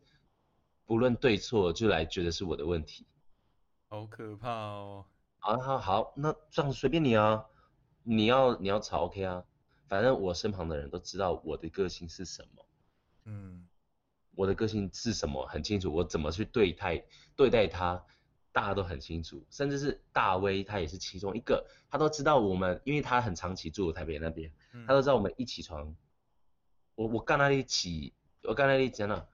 [0.86, 3.05] 不论对错就来觉得是我的问题，
[3.88, 5.05] 好可怕哦。
[5.38, 7.45] 好好好，那这样随便你啊，
[8.03, 9.45] 你要你要吵 OK 啊，
[9.88, 12.65] 反正我身旁的人都知道我的个性是什么，
[13.24, 13.65] 嗯。
[14.36, 17.05] 我的个性是什么很清楚，我怎么去对待
[17.38, 18.05] 对待他，
[18.51, 24.51] 大家都很清楚，甚至是大威他也是其中一个，他都知道我们，因为他很长期住台北那边，
[24.86, 25.95] 他都知道我们一起床，
[26.99, 29.25] 我我刚那里起，我刚那里真的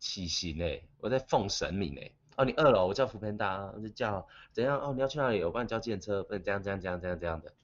[0.00, 7.54] 起行诶，我在奉神明诶，哦你二楼我叫福平达，我就叫怎样哦你要去哪里，我帮你叫电车，不能这样这样这样这样这样的，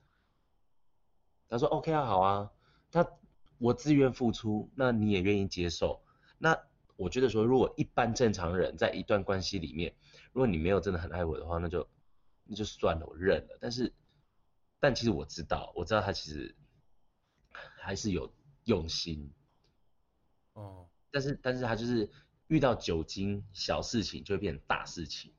[1.48, 2.52] 他说 OK 啊好啊，
[2.92, 3.04] 他
[3.58, 6.00] 我自愿付出，那你也愿意接受，
[6.38, 6.56] 那。
[6.96, 9.94] 我觉得说，如果一般正常人在一段关系里面，
[10.32, 11.88] 如果你没有真的很爱我的话，那就
[12.42, 13.56] 那就算了，我认了。
[13.60, 13.94] 但是，
[14.80, 16.56] 但其实我知道，我知道他其实
[17.52, 18.32] 还是有
[18.64, 19.30] 用心。
[20.58, 20.88] 哦。
[21.10, 22.10] 但是，但是他就是
[22.48, 25.32] 遇到酒精小事情就会变成大事情，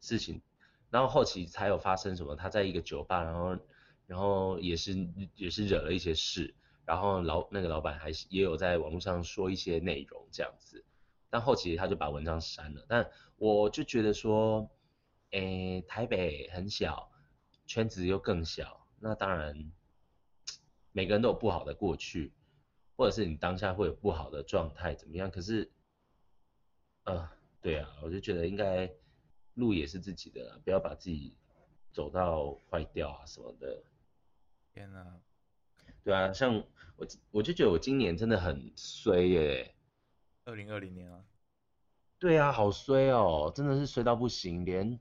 [0.00, 0.42] 事情，
[0.90, 2.34] 然后后期才有发生什么？
[2.34, 3.58] 他在一个酒吧，然后，
[4.06, 6.54] 然后也是也是惹了一些事。
[6.84, 10.82] 然后老那个老板还是也有在网络上说一些内容这样子，
[11.28, 12.86] 但后期他就把文章删了。
[12.88, 14.70] 但我就觉得说，
[15.32, 17.12] 诶，台北很小，
[17.66, 19.70] 圈子又更小，那当然
[20.92, 22.32] 每个人都有不好的过去，
[22.98, 25.30] 或者是你当下会有不好的状态怎么样？
[25.30, 25.70] 可是，
[27.04, 27.30] 呃，
[27.62, 28.92] 对啊，我就觉得应该
[29.54, 31.36] 路也是自己的，不要把自己
[31.92, 33.84] 走到坏掉啊什么的。
[34.74, 35.20] 天哪！
[36.02, 36.56] 对啊，像
[36.96, 39.76] 我我就觉得我今年真的很衰耶。
[40.44, 41.24] 二零二零年啊。
[42.18, 44.98] 对啊，好衰哦，真的是衰到不行，连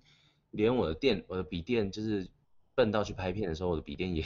[0.51, 2.29] 连我的电我的笔电就是
[2.75, 4.23] 笨到去拍片的时候，我的笔电也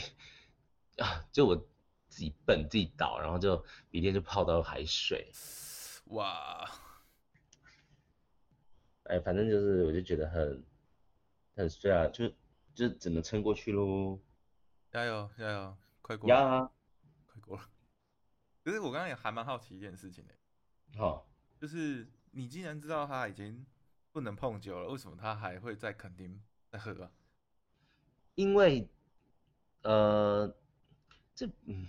[1.02, 1.66] 啊，就我
[2.12, 3.56] 自己笨自己倒，然后就
[3.90, 5.32] 笔电就泡到海水。
[6.08, 6.70] 哇，
[9.04, 10.62] 哎，反正就是我就觉得很
[11.56, 12.30] 很衰啊，就
[12.74, 14.20] 就只能撑过去喽。
[14.90, 16.70] 加油加油，快过了，呀，
[17.24, 17.66] 快过了。
[18.62, 20.34] 可是我刚刚也还蛮好奇一件事情的，
[20.98, 21.26] 好，
[21.58, 23.64] 就是你既然知道他已经
[24.12, 26.38] 不能碰酒了，为什么他还会在垦丁
[26.68, 27.10] 在喝啊？
[28.34, 28.86] 因为
[29.80, 30.54] 呃，
[31.34, 31.88] 这嗯，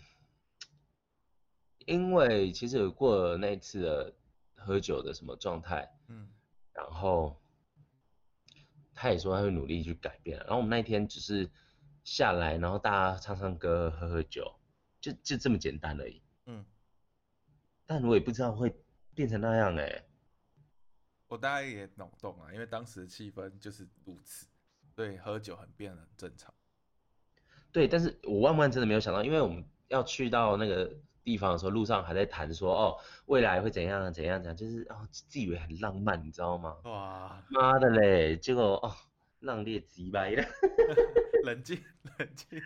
[1.85, 4.13] 因为其实有过了那一次的
[4.55, 6.29] 喝酒的什么状态，嗯
[6.73, 7.39] 然后
[8.93, 11.49] 他也说他会努力去改变，然后我们那一天只是
[12.03, 14.55] 下来，然后大家唱唱歌、喝喝酒，
[14.99, 16.21] 就就这么简单而已。
[16.45, 16.65] 嗯，
[17.85, 18.75] 但我也不知道会
[19.13, 20.03] 变成那样哎、
[21.27, 24.47] 我大概也脑洞啊，因为当时的气氛就是如此，
[24.95, 26.53] 所以喝酒很变得很正常。
[27.71, 36.77] 对，但是我万万真的没有想到，因为我们要去到那个地方的时候，路上还在谈说哦，未来会怎样怎样怎样，就是哦，自以为很浪漫，你知道吗？
[36.83, 38.93] 哇，妈的嘞，结果哦，
[39.39, 40.43] 浪裂鸡掰了。
[41.43, 41.83] 冷静
[42.17, 42.61] 冷静。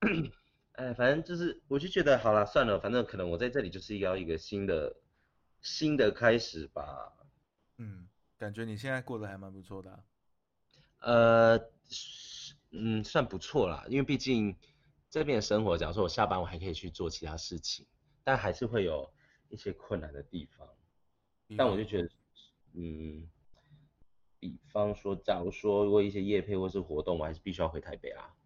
[0.72, 4.94] 哎，反正就是，我就觉得好了，算了，反正可能我在这里就是要一个新的
[5.62, 7.12] 新的开始吧。
[7.78, 10.04] 嗯，感觉你现在过得还蛮不错的啊、
[11.00, 14.54] 呃，是嗯，算不错啦，因为毕竟
[15.16, 17.86] 这边的生活，假如说我下班我还可以去做其他事情，
[18.22, 19.10] 但还是会有
[19.48, 20.68] 一些困难的地方。
[21.56, 22.08] 但我就觉得，
[22.74, 23.26] 嗯，
[24.38, 28.36] 比方说，假如说如果一些夜配或是活动，我还是必须要回台北啊。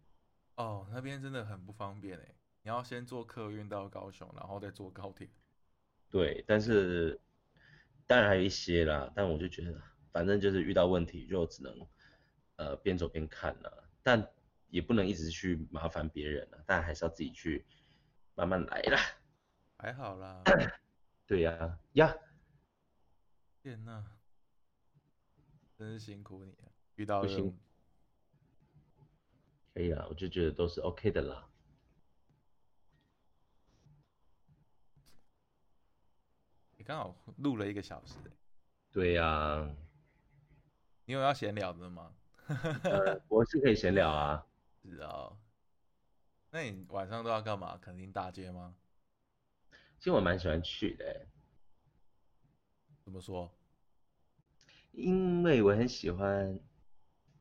[0.55, 5.27] 哦，那边真的很不方便哎，你要先坐客运到高雄，然后再坐高铁。
[6.09, 7.19] 对，但是
[8.07, 9.77] 当然还有一些啦，但我就觉得，
[10.13, 11.85] 反正就是遇到问题就只能
[12.55, 14.25] 呃边走边看了，但
[14.71, 17.63] 也不能一直去麻烦别人了，但还是要自己去
[18.33, 18.97] 慢慢来啦。
[19.77, 20.41] 还好啦，
[21.27, 22.15] 对呀、呀，
[23.61, 24.03] 天呐，
[25.77, 27.59] 真是辛苦你了，遇到不行
[29.73, 31.47] 可以啦，我就觉得都是 OK 的啦。
[36.77, 38.31] 你刚好录了一个小时欸，
[38.91, 39.69] 对呀、
[41.05, 42.13] 你有要闲聊的吗？
[42.83, 44.45] 呃，我是可以闲聊啊。
[44.83, 45.37] 是啊，
[46.49, 47.77] 那你晚上都要干嘛？
[47.77, 48.75] 肯定大街吗？
[49.99, 51.27] 其实我蛮喜欢去的欸，
[53.03, 53.53] 怎么说？
[54.91, 56.59] 因为我很喜欢，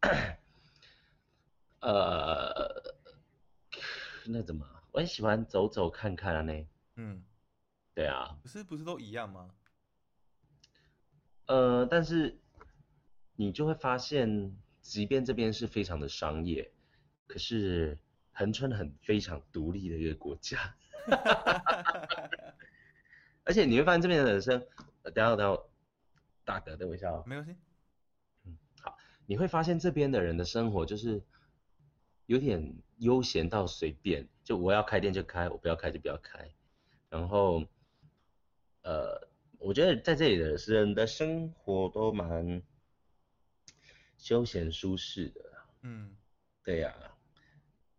[1.81, 2.95] 呃，
[4.27, 4.67] 那怎么？
[4.93, 6.67] 我很喜欢走走看看啊呢。
[6.97, 7.25] 嗯，
[7.95, 9.55] 对啊，可是不是都一样吗？
[11.47, 12.39] 呃，但是
[13.35, 16.71] 你就会发现，即便这边是非常的商业，
[17.31, 17.97] 可是
[18.33, 20.75] 恒春很非常独立的一个国家，
[23.45, 24.67] 而且你会发现这边的人生，
[25.03, 25.63] 呃等下等下，
[26.45, 27.23] 大哥，等我一下哦。
[27.29, 27.55] 没关系，
[29.27, 31.23] 你会发现这边的人的生活就是
[32.27, 36.51] 有点悠闲到随便，就我要开店就开，我不要开就不要开。
[37.11, 37.65] 然后，
[38.83, 39.29] 呃，
[39.59, 42.61] 我觉得在这里的人的生活都蛮
[44.19, 45.41] 休闲舒适的。
[45.83, 46.17] 嗯，
[46.65, 46.93] 对呀、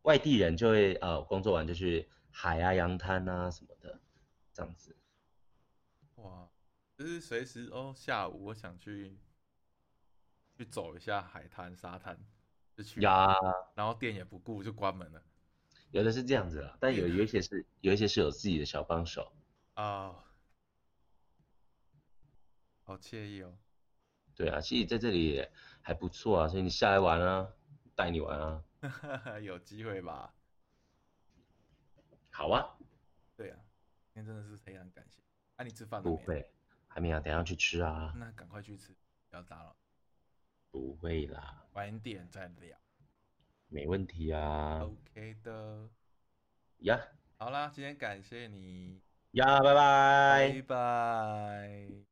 [0.03, 3.99] 外地人就会呃工作完就去海啊、洋滩啊什么的，
[4.53, 4.95] 这样子。
[6.15, 6.49] 哇，
[6.97, 9.17] 就是随时哦，下午我想去
[10.57, 12.19] 去走一下海滩、沙滩，
[12.75, 13.35] 就去，呀，
[13.75, 15.21] 然后店也不顾就关门了
[15.91, 19.31] 有的是这样子啦，但有有一些是有一些是有自己的小帮手。
[19.73, 20.23] 啊，
[22.83, 23.57] 好惬意哦。
[24.35, 27.49] 对啊，其实在这里也还不错啊，所以你下来玩啊，
[27.95, 28.63] 带你玩啊，
[29.41, 30.33] 有机会吧？
[32.31, 32.77] 好啊，
[33.35, 33.59] 对啊，
[34.13, 35.21] 今天真的是非常感谢。
[35.57, 36.15] 啊，你吃饭了没？
[36.15, 36.51] 不会，
[36.87, 38.95] 还没啊，等一下去吃啊，那赶快去吃，
[39.29, 39.75] 不要打扰，
[40.71, 42.77] 不会啦，晚一点再聊。
[43.67, 45.89] 没问题啊，OK 的，
[46.79, 46.99] 呀
[47.37, 49.01] 好啦，今天感谢你，
[49.31, 50.51] 呀，拜拜。
[50.53, 52.10] 拜拜。